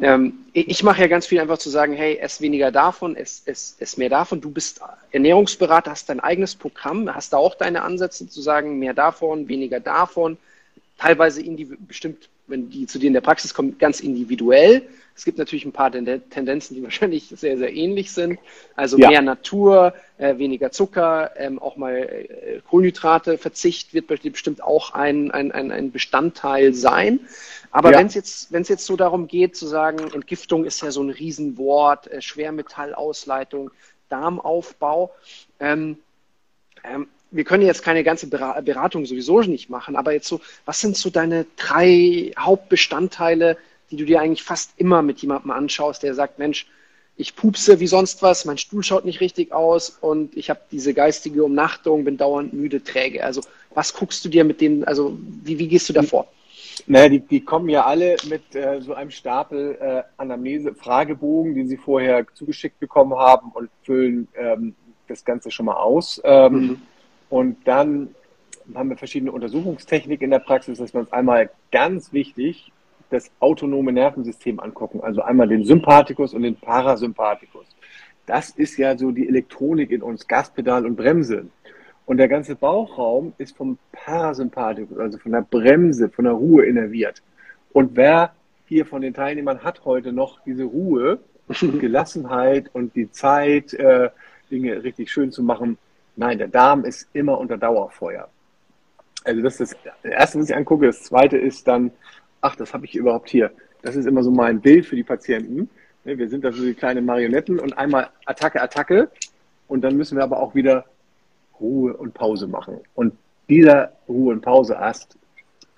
[0.00, 3.76] Ähm, ich mache ja ganz viel einfach zu sagen, hey, ess weniger davon, ess, ess,
[3.78, 4.40] ess mehr davon.
[4.40, 4.80] Du bist
[5.10, 9.80] Ernährungsberater, hast dein eigenes Programm, hast da auch deine Ansätze zu sagen, mehr davon, weniger
[9.80, 10.38] davon.
[10.98, 11.42] Teilweise
[11.80, 14.82] bestimmt, wenn die zu dir in der Praxis kommen, ganz individuell.
[15.14, 18.38] Es gibt natürlich ein paar Tendenzen, die wahrscheinlich sehr, sehr ähnlich sind.
[18.76, 19.10] Also ja.
[19.10, 25.30] mehr Natur, äh, weniger Zucker, ähm, auch mal äh, Kohlenhydrate, Verzicht wird bestimmt auch ein,
[25.30, 27.20] ein, ein, Bestandteil sein.
[27.70, 27.98] Aber ja.
[27.98, 32.10] wenn es jetzt, jetzt so darum geht, zu sagen, Entgiftung ist ja so ein Riesenwort,
[32.10, 33.70] äh, Schwermetallausleitung,
[34.08, 35.14] Darmaufbau.
[35.60, 35.98] Ähm,
[36.82, 40.96] ähm, wir können jetzt keine ganze Beratung sowieso nicht machen, aber jetzt so, was sind
[40.96, 43.56] so deine drei Hauptbestandteile,
[43.90, 46.66] die du dir eigentlich fast immer mit jemandem anschaust, der sagt, Mensch,
[47.16, 50.94] ich pupse wie sonst was, mein Stuhl schaut nicht richtig aus und ich habe diese
[50.94, 53.24] geistige Umnachtung, bin dauernd müde, träge.
[53.24, 53.42] Also
[53.74, 56.28] was guckst du dir mit dem, also wie, wie gehst du da vor?
[56.86, 61.76] Naja, die, die kommen ja alle mit äh, so einem Stapel äh, Anamnese-Fragebogen, den sie
[61.76, 64.74] vorher zugeschickt bekommen haben und füllen ähm,
[65.06, 66.20] das Ganze schon mal aus.
[66.24, 66.82] Ähm, mhm.
[67.30, 68.14] Und dann
[68.74, 72.70] haben wir verschiedene Untersuchungstechniken in der Praxis, dass wir uns einmal ganz wichtig
[73.08, 77.66] das autonome Nervensystem angucken, also einmal den Sympathikus und den Parasympathikus.
[78.26, 81.46] Das ist ja so die Elektronik in uns, Gaspedal und Bremse.
[82.06, 87.22] Und der ganze Bauchraum ist vom Parasympathikus, also von der Bremse, von der Ruhe innerviert.
[87.72, 88.32] Und wer
[88.66, 91.18] hier von den Teilnehmern hat heute noch diese Ruhe,
[91.80, 94.10] Gelassenheit und die Zeit, äh,
[94.50, 95.78] Dinge richtig schön zu machen?
[96.20, 98.28] Nein, der Darm ist immer unter Dauerfeuer.
[99.24, 100.84] Also das ist das Erste, was ich angucke.
[100.84, 101.90] Das Zweite ist dann,
[102.42, 103.50] ach, das habe ich überhaupt hier.
[103.80, 105.70] Das ist immer so mein Bild für die Patienten.
[106.04, 109.10] Ne, wir sind da so die kleinen Marionetten und einmal Attacke, Attacke.
[109.66, 110.84] Und dann müssen wir aber auch wieder
[111.58, 112.80] Ruhe und Pause machen.
[112.94, 113.14] Und
[113.48, 115.16] dieser Ruhe- und Pause-Ast,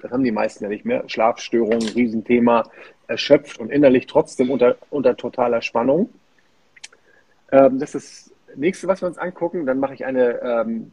[0.01, 1.09] das haben die meisten ja nicht mehr.
[1.09, 2.64] Schlafstörungen, Riesenthema,
[3.07, 6.11] erschöpft und innerlich trotzdem unter, unter totaler Spannung.
[7.53, 9.66] Ähm, das ist nächste, was wir uns angucken.
[9.66, 10.90] Dann mache ich eine ähm,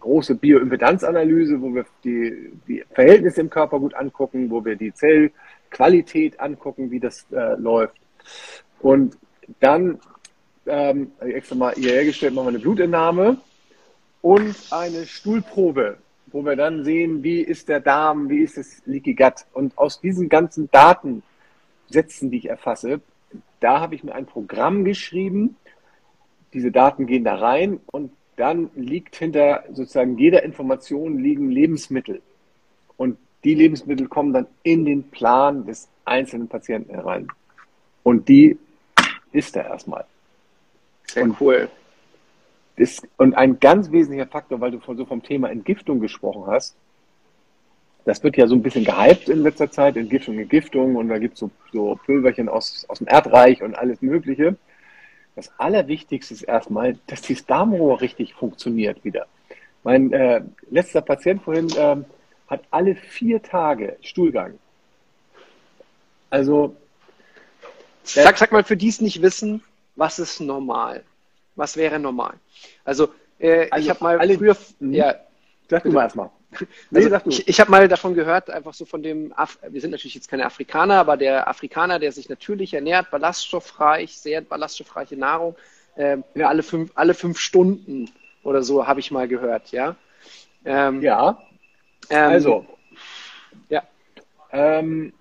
[0.00, 6.38] große Bioimpedanzanalyse, wo wir die, die Verhältnisse im Körper gut angucken, wo wir die Zellqualität
[6.40, 7.96] angucken, wie das äh, läuft.
[8.80, 9.16] Und
[9.60, 9.98] dann
[10.66, 13.38] ähm, extra mal hierher gestellt, machen wir eine Blutentnahme
[14.22, 15.98] und eine Stuhlprobe,
[16.28, 19.46] wo wir dann sehen, wie ist der Darm, wie ist das Leaky Gut.
[19.52, 23.00] Und aus diesen ganzen Datensätzen, die ich erfasse,
[23.60, 25.56] da habe ich mir ein Programm geschrieben.
[26.56, 32.22] Diese Daten gehen da rein und dann liegt hinter sozusagen jeder Information liegen Lebensmittel.
[32.96, 37.28] Und die Lebensmittel kommen dann in den Plan des einzelnen Patienten herein.
[38.02, 38.58] Und die
[39.32, 40.06] ist er erstmal.
[41.04, 41.68] Sehr und cool.
[42.78, 46.74] Das, und ein ganz wesentlicher Faktor, weil du von, so vom Thema Entgiftung gesprochen hast,
[48.06, 51.34] das wird ja so ein bisschen gehypt in letzter Zeit, Entgiftung, Entgiftung, und da gibt
[51.34, 54.56] es so, so Pulverchen aus, aus dem Erdreich und alles Mögliche.
[55.36, 59.26] Das Allerwichtigste ist erstmal, dass dieses Darmrohr richtig funktioniert wieder.
[59.84, 61.96] Mein äh, letzter Patient vorhin äh,
[62.48, 64.58] hat alle vier Tage Stuhlgang.
[66.30, 66.74] Also.
[68.02, 69.62] Sag, sag mal, für die es nicht wissen,
[69.94, 71.04] was ist normal?
[71.54, 72.34] Was wäre normal?
[72.84, 73.08] Also,
[73.38, 74.56] äh, also ich habe mal alle, früher.
[74.80, 75.16] Ja,
[75.68, 76.30] sag du mal erstmal.
[76.94, 79.90] Also, nee, ich, ich habe mal davon gehört, einfach so von dem, Af wir sind
[79.90, 85.56] natürlich jetzt keine Afrikaner, aber der Afrikaner, der sich natürlich ernährt, ballaststoffreich, sehr ballaststoffreiche Nahrung,
[85.96, 86.48] äh, ja.
[86.48, 88.10] alle, fünf, alle fünf Stunden
[88.42, 89.96] oder so habe ich mal gehört, ja.
[90.64, 91.38] Ähm, ja.
[92.10, 92.66] Ähm, also.
[93.68, 93.82] Ja.
[94.52, 95.12] Ähm,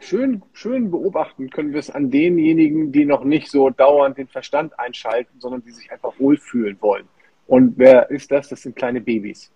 [0.00, 4.78] schön, schön beobachten können wir es an denjenigen, die noch nicht so dauernd den Verstand
[4.78, 7.08] einschalten, sondern die sich einfach wohlfühlen wollen.
[7.46, 8.48] Und wer ist das?
[8.48, 9.50] Das sind kleine Babys.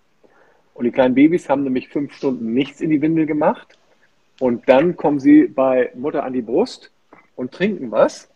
[0.75, 3.79] Und die kleinen Babys haben nämlich fünf Stunden nichts in die Windel gemacht.
[4.41, 6.91] Und dann kommen sie bei Mutter an die Brust
[7.37, 8.29] und trinken was.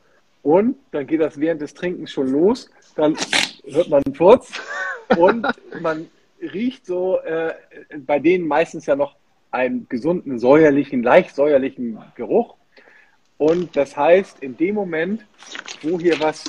[0.43, 2.70] Und dann geht das während des Trinkens schon los.
[2.95, 3.16] Dann
[3.64, 4.53] hört man einen Furz
[5.16, 5.47] und
[5.80, 6.09] man
[6.41, 7.55] riecht so äh,
[7.99, 9.16] bei denen meistens ja noch
[9.51, 12.57] einen gesunden, säuerlichen, leicht säuerlichen Geruch.
[13.39, 15.26] Und das heißt, in dem Moment,
[15.82, 16.45] wo hier was,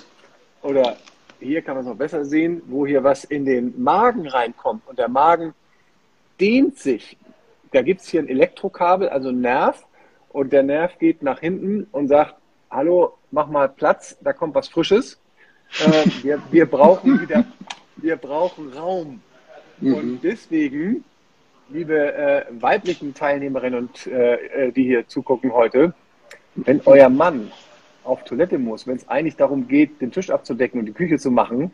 [0.62, 0.98] oder
[1.40, 5.00] hier kann man es noch besser sehen, wo hier was in den Magen reinkommt und
[5.00, 5.54] der Magen
[6.40, 7.18] dehnt sich,
[7.72, 9.86] da gibt es hier ein Elektrokabel, also ein Nerv,
[10.30, 12.36] und der Nerv geht nach hinten und sagt,
[12.70, 15.20] hallo, mach mal Platz, da kommt was Frisches.
[15.80, 17.46] Äh, wir, wir, brauchen wieder,
[17.98, 19.22] wir brauchen Raum.
[19.80, 19.94] Mhm.
[19.94, 21.04] Und deswegen
[21.70, 25.94] liebe äh, weiblichen Teilnehmerinnen und äh, äh, die hier zugucken heute,
[26.56, 27.52] wenn euer Mann
[28.04, 31.30] auf Toilette muss, wenn es eigentlich darum geht, den Tisch abzudecken und die Küche zu
[31.30, 31.72] machen,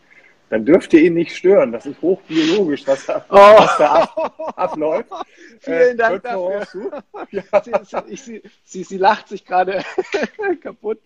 [0.54, 1.72] dann dürft ihr ihn nicht stören.
[1.72, 3.36] Das ist hochbiologisch, was da, oh.
[3.36, 5.10] was da ab, abläuft.
[5.60, 7.04] Vielen äh, Dank dafür.
[7.32, 7.42] Ja.
[7.64, 9.84] Sie, sie, sie, sie lacht sich gerade
[10.62, 11.00] kaputt.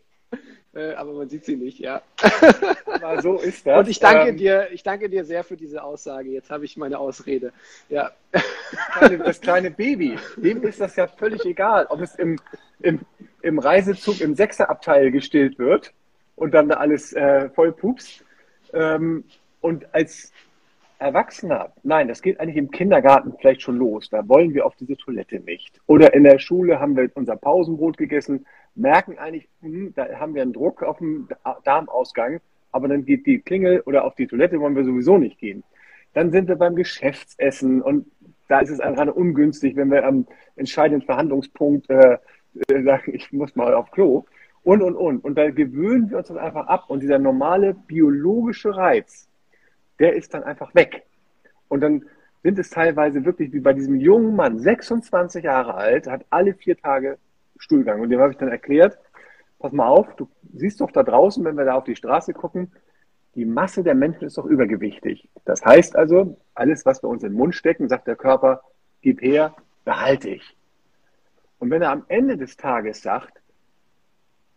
[0.75, 2.01] Äh, aber man sieht sie nicht, ja.
[2.99, 3.79] Na, so ist das.
[3.79, 6.29] Und ich danke ähm, dir, ich danke dir sehr für diese Aussage.
[6.29, 7.53] Jetzt habe ich meine Ausrede.
[7.87, 8.11] Ja.
[8.31, 8.43] Das
[8.97, 12.37] kleine, das kleine Baby, dem ist das ja völlig egal, ob es im,
[12.81, 12.99] im,
[13.41, 15.93] im Reisezug im Sechserabteil gestillt wird
[16.35, 18.25] und dann da alles äh, voll pups.
[18.77, 19.23] Ähm,
[19.59, 20.31] und als
[20.99, 24.09] Erwachsener, nein, das geht eigentlich im Kindergarten vielleicht schon los.
[24.09, 25.79] Da wollen wir auf diese Toilette nicht.
[25.87, 30.41] Oder in der Schule haben wir unser Pausenbrot gegessen, merken eigentlich, hm, da haben wir
[30.41, 31.27] einen Druck auf dem
[31.63, 32.39] Darmausgang,
[32.71, 35.63] aber dann geht die Klingel oder auf die Toilette wollen wir sowieso nicht gehen.
[36.13, 38.07] Dann sind wir beim Geschäftsessen und
[38.47, 40.25] da ist es gerade ungünstig, wenn wir am
[40.55, 42.17] entscheidenden Verhandlungspunkt äh,
[42.69, 44.25] äh, sagen, ich muss mal auf Klo
[44.67, 45.23] und, und, und.
[45.23, 49.29] Und da gewöhnen wir uns das einfach ab und dieser normale biologische Reiz,
[49.97, 51.05] der ist dann einfach weg.
[51.69, 52.03] Und dann
[52.43, 56.75] sind es teilweise wirklich wie bei diesem jungen Mann, 26 Jahre alt, hat alle vier
[56.75, 57.17] Tage
[57.57, 58.01] Stuhlgang.
[58.01, 58.99] Und dem habe ich dann erklärt,
[59.57, 62.73] pass mal auf, du siehst doch da draußen, wenn wir da auf die Straße gucken,
[63.35, 65.29] die Masse der Menschen ist doch übergewichtig.
[65.45, 68.63] Das heißt also, alles, was wir uns in den Mund stecken, sagt der Körper,
[69.01, 69.55] gib her,
[69.85, 70.57] behalte ich.
[71.57, 73.41] Und wenn er am Ende des Tages sagt,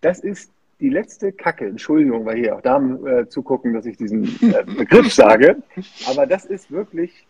[0.01, 4.24] das ist die letzte Kacke, Entschuldigung, weil hier auch Damen äh, zugucken, dass ich diesen
[4.53, 5.62] äh, Begriff sage,
[6.09, 7.26] aber das ist wirklich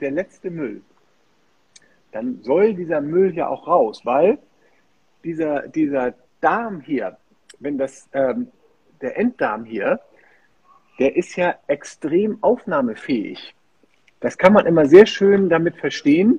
[0.00, 0.82] der letzte Müll.
[2.12, 4.38] Dann soll dieser Müll ja auch raus, weil
[5.24, 7.18] dieser, dieser Darm hier,
[7.58, 8.48] wenn das, ähm,
[9.00, 10.00] der Enddarm hier,
[10.98, 13.54] der ist ja extrem aufnahmefähig.
[14.20, 16.38] Das kann man immer sehr schön damit verstehen,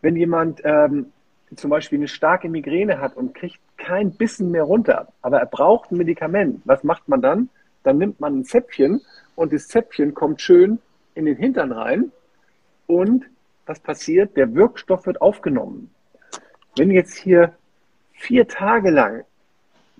[0.00, 1.12] wenn jemand ähm,
[1.56, 5.90] zum Beispiel eine starke Migräne hat und kriegt kein Bissen mehr runter, aber er braucht
[5.90, 6.60] ein Medikament.
[6.64, 7.48] Was macht man dann?
[7.82, 9.00] Dann nimmt man ein Zäpfchen
[9.34, 10.78] und das Zäpfchen kommt schön
[11.14, 12.12] in den Hintern rein
[12.86, 13.24] und
[13.66, 14.36] was passiert?
[14.36, 15.90] Der Wirkstoff wird aufgenommen.
[16.76, 17.54] Wenn jetzt hier
[18.12, 19.24] vier Tage lang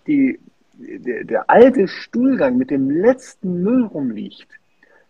[0.07, 0.41] die,
[0.73, 4.49] der, der alte Stuhlgang mit dem letzten Müll rumliegt,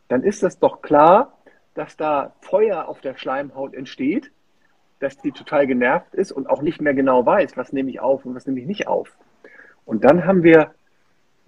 [0.09, 1.39] dann ist das doch klar,
[1.75, 4.31] dass da Feuer auf der Schleimhaut entsteht
[5.01, 8.25] dass die total genervt ist und auch nicht mehr genau weiß, was nehme ich auf
[8.25, 9.17] und was nehme ich nicht auf.
[9.85, 10.73] Und dann haben wir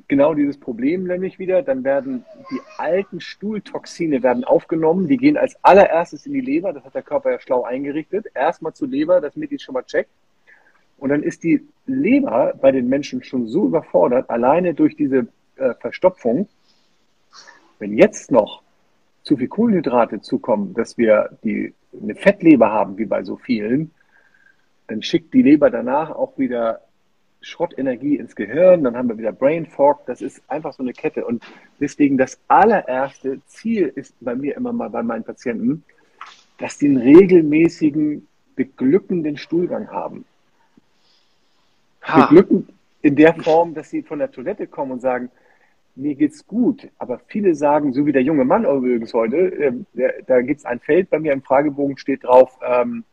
[0.09, 1.63] genau dieses Problem nämlich wieder.
[1.63, 5.09] Dann werden die alten Stuhltoxine werden aufgenommen.
[5.09, 6.73] Die gehen als allererstes in die Leber.
[6.73, 8.27] Das hat der Körper ja schlau eingerichtet.
[8.35, 10.11] Erstmal zur Leber, das mit schon mal checkt.
[10.99, 15.75] Und dann ist die Leber bei den Menschen schon so überfordert, alleine durch diese äh,
[15.81, 16.49] Verstopfung.
[17.79, 18.63] Wenn jetzt noch
[19.31, 21.72] zu viel Kohlenhydrate zukommen, dass wir die,
[22.03, 23.93] eine Fettleber haben, wie bei so vielen,
[24.89, 26.81] dann schickt die Leber danach auch wieder
[27.41, 30.05] Schrottenergie ins Gehirn, dann haben wir wieder Brain Fog.
[30.07, 31.24] Das ist einfach so eine Kette.
[31.24, 31.45] Und
[31.78, 35.85] deswegen das allererste Ziel ist bei mir immer mal bei meinen Patienten,
[36.59, 38.26] dass die einen regelmäßigen,
[38.57, 40.24] beglückenden Stuhlgang haben.
[42.03, 42.26] Ha.
[42.26, 42.68] Beglückend
[43.01, 45.31] in der Form, dass sie von der Toilette kommen und sagen,
[45.97, 46.88] mir geht's gut.
[46.99, 50.80] Aber viele sagen, so wie der junge Mann übrigens heute, äh, der, da gibt's ein
[50.80, 53.05] Feld bei mir im Fragebogen, steht drauf, ähm,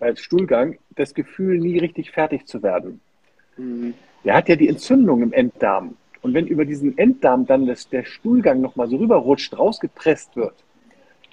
[0.00, 3.00] als Stuhlgang, das Gefühl, nie richtig fertig zu werden.
[3.56, 3.94] Mhm.
[4.24, 5.96] Der hat ja die Entzündung im Enddarm.
[6.22, 10.54] Und wenn über diesen Enddarm dann das, der Stuhlgang nochmal so rüberrutscht, rausgepresst wird,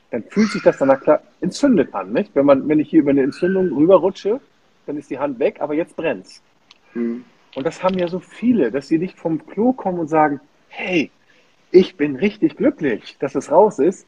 [0.09, 2.11] dann fühlt sich das dann klar entzündet an.
[2.11, 2.35] Nicht?
[2.35, 4.41] Wenn, man, wenn ich hier über eine Entzündung rüberrutsche,
[4.85, 6.41] dann ist die Hand weg, aber jetzt brennt's.
[6.93, 7.23] Mhm.
[7.55, 10.39] Und das haben ja so viele, dass sie nicht vom Klo kommen und sagen,
[10.71, 11.11] hey,
[11.71, 14.07] ich bin richtig glücklich, dass es raus ist.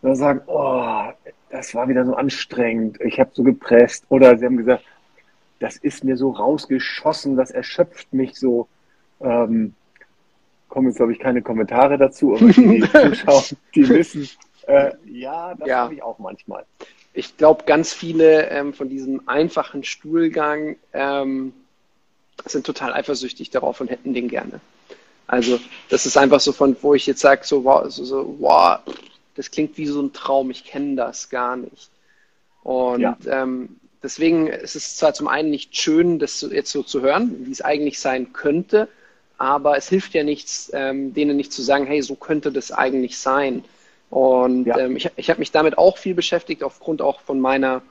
[0.00, 1.04] Und dann sagen, oh,
[1.50, 4.04] das war wieder so anstrengend, ich habe so gepresst.
[4.08, 4.84] Oder sie haben gesagt,
[5.58, 8.68] das ist mir so rausgeschossen, das erschöpft mich so.
[9.20, 9.74] Ähm,
[10.68, 14.28] kommen jetzt, glaube ich, keine Kommentare dazu, aber die Zuschauer, die wissen,
[14.66, 15.78] äh, ja, das ja.
[15.78, 16.64] habe ich auch manchmal.
[17.14, 21.54] Ich glaube, ganz viele ähm, von diesem einfachen Stuhlgang ähm,
[22.44, 24.60] sind total eifersüchtig darauf und hätten den gerne.
[25.28, 25.60] Also
[25.90, 28.80] das ist einfach so von, wo ich jetzt sage, so, wow, so, so, wow,
[29.36, 31.90] das klingt wie so ein Traum, ich kenne das gar nicht.
[32.64, 33.16] Und ja.
[33.26, 37.52] ähm, deswegen ist es zwar zum einen nicht schön, das jetzt so zu hören, wie
[37.52, 38.88] es eigentlich sein könnte,
[39.36, 43.18] aber es hilft ja nichts, ähm, denen nicht zu sagen, hey, so könnte das eigentlich
[43.18, 43.64] sein.
[44.10, 44.78] Und ja.
[44.78, 47.82] ähm, ich, ich habe mich damit auch viel beschäftigt, aufgrund auch von meiner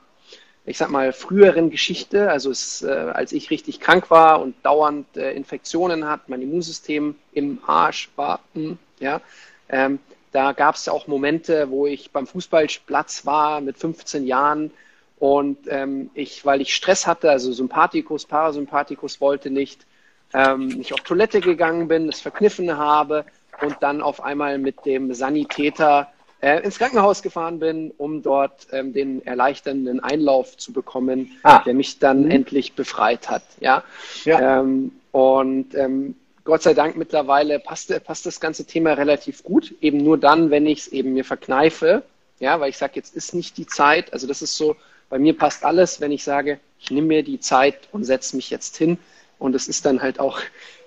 [0.68, 5.16] ich sag mal, früheren Geschichte, also es, äh, als ich richtig krank war und dauernd
[5.16, 9.20] äh, Infektionen hat, mein Immunsystem im Arsch war, mh, hm, ja,
[9.68, 9.98] ähm,
[10.32, 14.70] da gab es auch Momente, wo ich beim Fußballplatz war mit 15 Jahren
[15.18, 19.86] und ähm, ich, weil ich Stress hatte, also Sympathikus, Parasympathikus wollte nicht,
[20.34, 23.24] ähm, nicht auf Toilette gegangen bin, es verkniffen habe
[23.62, 28.92] und dann auf einmal mit dem Sanitäter äh, ins Krankenhaus gefahren bin, um dort ähm,
[28.92, 31.62] den erleichternden Einlauf zu bekommen, ah.
[31.64, 32.30] der mich dann mhm.
[32.30, 33.42] endlich befreit hat.
[33.60, 33.82] Ja.
[34.24, 34.60] ja.
[34.60, 36.14] Ähm, und ähm,
[36.44, 39.74] Gott sei Dank mittlerweile passt, passt das ganze Thema relativ gut.
[39.80, 42.02] Eben nur dann, wenn ich es eben mir verkneife,
[42.38, 44.12] ja, weil ich sage, jetzt ist nicht die Zeit.
[44.12, 44.76] Also das ist so,
[45.10, 48.50] bei mir passt alles, wenn ich sage, ich nehme mir die Zeit und setze mich
[48.50, 48.98] jetzt hin.
[49.38, 50.40] Und es ist dann halt auch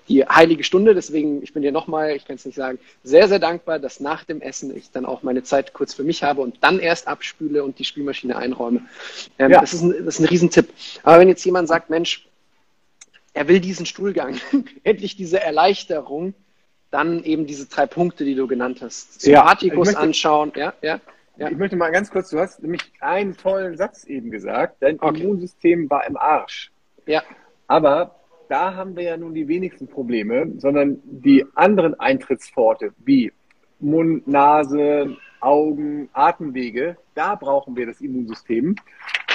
[0.08, 0.94] die heilige Stunde.
[0.94, 4.24] Deswegen, ich bin dir nochmal, ich kann es nicht sagen, sehr, sehr dankbar, dass nach
[4.24, 7.64] dem Essen ich dann auch meine Zeit kurz für mich habe und dann erst abspüle
[7.64, 8.82] und die Spülmaschine einräume.
[9.40, 9.62] Ähm, ja.
[9.62, 10.70] das, ist ein, das ist ein Riesentipp.
[11.04, 12.28] Aber wenn jetzt jemand sagt, Mensch,
[13.34, 14.36] er will diesen Stuhlgang,
[14.84, 16.34] endlich diese Erleichterung,
[16.90, 19.22] dann eben diese drei Punkte, die du genannt hast.
[19.22, 21.00] Sympathikus ja, anschauen, ja, ja.
[21.38, 21.50] Ja.
[21.50, 25.22] Ich möchte mal ganz kurz, du hast nämlich einen tollen Satz eben gesagt, dein okay.
[25.22, 26.72] Immunsystem war im Arsch.
[27.08, 27.24] Ja.
[27.68, 28.21] Aber
[28.52, 33.32] da haben wir ja nun die wenigsten Probleme, sondern die anderen Eintrittspforte wie
[33.80, 38.76] Mund, Nase, Augen, Atemwege, da brauchen wir das Immunsystem.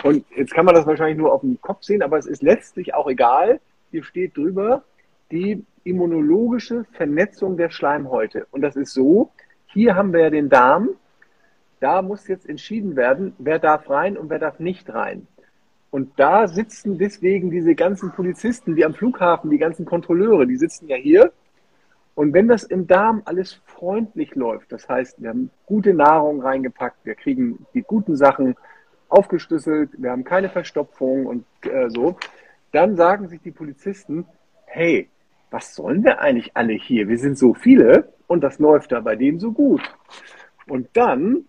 [0.05, 2.93] Und jetzt kann man das wahrscheinlich nur auf dem Kopf sehen, aber es ist letztlich
[2.93, 3.59] auch egal.
[3.91, 4.85] Hier steht drüber
[5.33, 8.47] die immunologische Vernetzung der Schleimhäute.
[8.51, 9.31] Und das ist so,
[9.69, 10.91] hier haben wir ja den Darm.
[11.81, 15.27] Da muss jetzt entschieden werden, wer darf rein und wer darf nicht rein.
[15.91, 20.89] Und da sitzen deswegen diese ganzen Polizisten, wie am Flughafen, die ganzen Kontrolleure, die sitzen
[20.89, 21.33] ja hier.
[22.15, 27.05] Und wenn das im Darm alles freundlich läuft, das heißt, wir haben gute Nahrung reingepackt,
[27.05, 28.57] wir kriegen die guten Sachen
[29.09, 32.17] aufgeschlüsselt, wir haben keine Verstopfung und äh, so,
[32.73, 34.27] dann sagen sich die Polizisten,
[34.65, 35.09] hey,
[35.51, 37.09] was sollen wir eigentlich alle hier?
[37.09, 39.83] Wir sind so viele und das läuft da bei denen so gut.
[40.67, 41.45] Und dann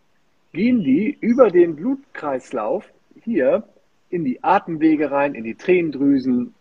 [0.53, 2.85] gehen die über den Blutkreislauf
[3.23, 3.63] hier
[4.09, 6.53] in die Atemwege rein, in die Tränendrüsen,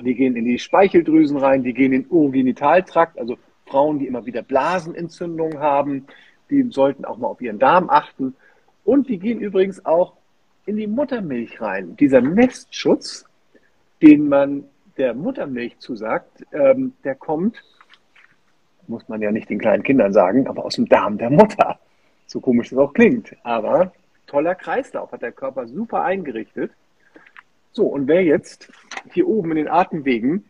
[0.00, 3.36] die gehen in die Speicheldrüsen rein, die gehen in den Urogenitaltrakt, also
[3.66, 6.06] Frauen, die immer wieder Blasenentzündungen haben,
[6.50, 8.34] die sollten auch mal auf ihren Darm achten.
[8.84, 10.14] Und die gehen übrigens auch
[10.64, 11.96] in die Muttermilch rein.
[11.96, 13.24] Dieser Nestschutz,
[14.02, 14.64] den man
[14.96, 17.62] der Muttermilch zusagt, ähm, der kommt,
[18.86, 21.78] muss man ja nicht den kleinen Kindern sagen, aber aus dem Darm der Mutter.
[22.26, 23.36] So komisch das auch klingt.
[23.42, 23.92] Aber
[24.28, 26.70] toller Kreislauf hat der Körper super eingerichtet.
[27.72, 28.70] So, und wer jetzt
[29.12, 30.44] hier oben in den Atemwegen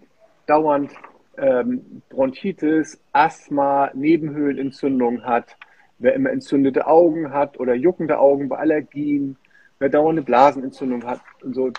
[0.47, 0.93] dauernd
[1.39, 5.57] ähm, Bronchitis, Asthma, Nebenhöhlenentzündung hat,
[5.99, 9.37] wer immer entzündete Augen hat oder juckende Augen bei Allergien,
[9.79, 11.73] wer dauernde Blasenentzündung hat und so,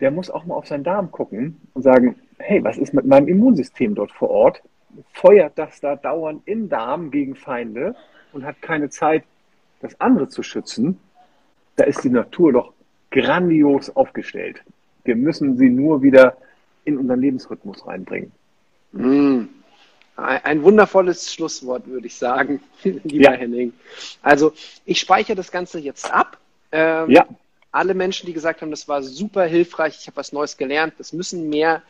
[0.00, 3.28] der muss auch mal auf seinen Darm gucken und sagen, hey, was ist mit meinem
[3.28, 4.62] Immunsystem dort vor Ort?
[5.12, 7.94] Feuert das da dauernd im Darm gegen Feinde
[8.32, 9.24] und hat keine Zeit,
[9.80, 10.98] das andere zu schützen?
[11.76, 12.72] Da ist die Natur doch
[13.10, 14.62] grandios aufgestellt.
[15.04, 16.36] Wir müssen sie nur wieder
[16.84, 18.32] in unseren Lebensrhythmus reinbringen.
[18.92, 19.44] Mm.
[20.16, 23.32] Ein wundervolles Schlusswort, würde ich sagen, lieber ja.
[23.32, 23.74] Henning.
[24.22, 24.54] Also
[24.86, 26.38] ich speichere das Ganze jetzt ab.
[26.72, 27.26] Ähm, ja.
[27.70, 31.12] Alle Menschen, die gesagt haben, das war super hilfreich, ich habe was Neues gelernt, das
[31.12, 31.82] müssen mehr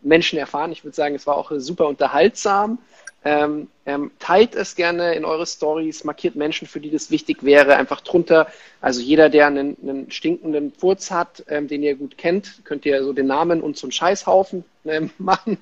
[0.00, 0.72] Menschen erfahren.
[0.72, 2.78] Ich würde sagen, es war auch super unterhaltsam.
[3.24, 7.76] Ähm, ähm, teilt es gerne in eure Stories, markiert Menschen, für die das wichtig wäre,
[7.76, 8.48] einfach drunter.
[8.80, 13.02] Also jeder, der einen, einen stinkenden Furz hat, ähm, den ihr gut kennt, könnt ihr
[13.02, 15.58] so den Namen und so einen Scheißhaufen ähm, machen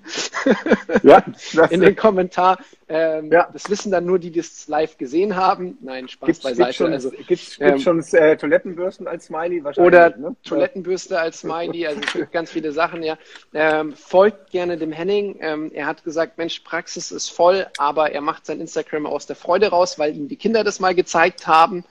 [1.03, 1.25] ja,
[1.71, 2.59] in den Kommentar.
[2.89, 3.49] Ähm, ja.
[3.53, 5.79] Das wissen dann nur die, die es live gesehen haben.
[5.81, 6.65] Nein, Spaß gibt's, beiseite.
[6.65, 9.95] Gibt's schon, also, gibt's, ähm, schon äh, Toilettenbürsten als Smiley wahrscheinlich?
[9.95, 10.37] Oder ne?
[10.45, 11.87] Toilettenbürste als Smiley.
[11.87, 13.03] Also es gibt ganz viele Sachen.
[13.03, 13.17] Ja.
[13.55, 15.41] Ähm, folgt gerne dem Henning.
[15.41, 19.69] Er hat gesagt, Mensch, Praxis ist voll, aber er macht sein Instagram aus der Freude
[19.69, 21.85] raus, weil ihm die Kinder das mal gezeigt haben.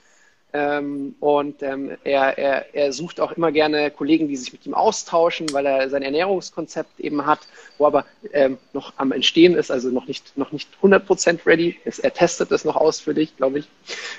[0.54, 4.74] Ähm, und ähm, er, er, er sucht auch immer gerne Kollegen, die sich mit ihm
[4.74, 7.40] austauschen, weil er sein Ernährungskonzept eben hat,
[7.76, 11.76] wo aber ähm, noch am Entstehen ist, also noch nicht, noch nicht 100% ready.
[11.84, 11.98] ist.
[11.98, 13.68] Er testet es noch aus für dich, glaube ich,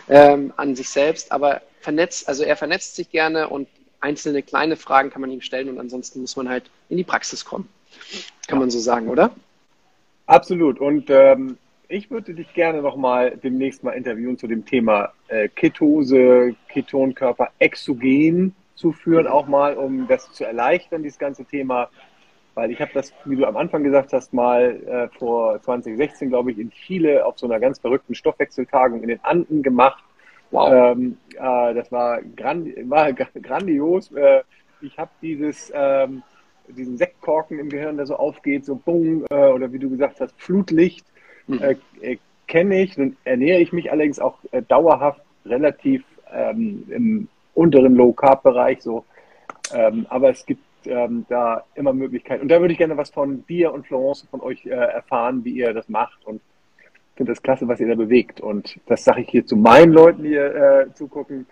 [0.10, 1.32] ähm, an sich selbst.
[1.32, 3.70] Aber vernetzt, also er vernetzt sich gerne und
[4.02, 7.46] einzelne kleine Fragen kann man ihm stellen und ansonsten muss man halt in die Praxis
[7.46, 7.70] kommen.
[8.48, 8.60] Kann ja.
[8.60, 9.32] man so sagen, oder?
[10.26, 10.80] Absolut.
[10.80, 11.58] Und ähm,
[11.88, 18.56] ich würde dich gerne nochmal demnächst mal interviewen zu dem Thema äh, Ketose, Ketonkörper exogen
[18.76, 21.90] zu führen, auch mal, um das zu erleichtern, dieses ganze Thema.
[22.54, 26.52] Weil ich habe das, wie du am Anfang gesagt hast, mal äh, vor 2016, glaube
[26.52, 30.04] ich, in Chile auf so einer ganz verrückten Stoffwechseltagung in den Anden gemacht.
[30.52, 30.72] Wow.
[30.72, 34.12] Ähm, äh, das war, grand, war grandios.
[34.14, 34.44] Äh,
[34.82, 36.24] ich habe dieses, ähm,
[36.70, 40.34] diesen Sektkorken im Gehirn, der so aufgeht, so Bung, äh, oder wie du gesagt hast,
[40.40, 41.06] Flutlicht
[41.48, 41.62] mhm.
[41.62, 42.18] äh, äh
[42.48, 48.82] kenne ich und ernähre ich mich allerdings auch äh, dauerhaft relativ ähm, im unteren Low-Carb-Bereich
[48.82, 49.04] so.
[49.74, 52.44] Ähm, aber es gibt ähm, da immer Möglichkeiten.
[52.44, 55.56] Und da würde ich gerne was von dir und Florence, von euch äh, erfahren, wie
[55.56, 56.26] ihr das macht.
[56.26, 56.42] Und
[57.16, 58.42] finde das klasse, was ihr da bewegt.
[58.42, 61.48] Und das sage ich hier zu meinen Leuten, die hier äh, zugucken.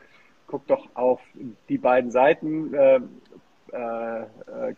[0.47, 1.19] Guckt doch auf
[1.69, 2.73] die beiden Seiten.
[3.73, 4.25] Äh, äh,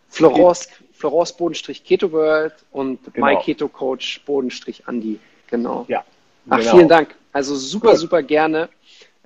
[0.08, 3.28] Florence, Florence Bodenstrich Keto World und genau.
[3.28, 5.20] My Keto Coach Bodenstrich Andy.
[5.50, 5.86] Genau.
[5.89, 6.04] Ja.
[6.50, 6.72] Ach, genau.
[6.72, 7.16] vielen Dank.
[7.34, 7.98] Also super, cool.
[7.98, 8.70] super gerne.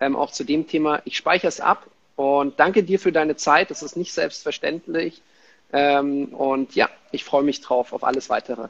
[0.02, 1.02] Ähm, auch zu dem Thema.
[1.06, 3.70] Ich speichere es ab und danke dir für deine Zeit.
[3.70, 5.22] Das ist nicht selbstverständlich.
[5.72, 8.70] Ähm, und ja, ich freue mich drauf auf alles weitere.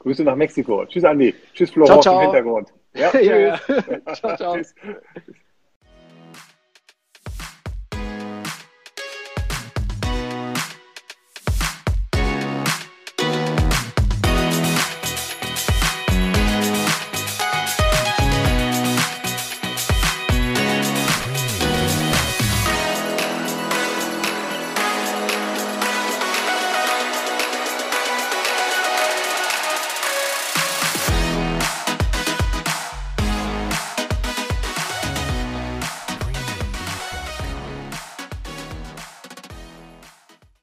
[0.00, 0.84] Grüße nach Mexiko.
[0.84, 1.34] Tschüss, Andi.
[1.54, 2.68] Tschüss, Florence im Hintergrund.
[2.92, 3.58] Ja, ja.
[4.14, 4.56] ciao, ciao.
[4.56, 4.74] Tschüss.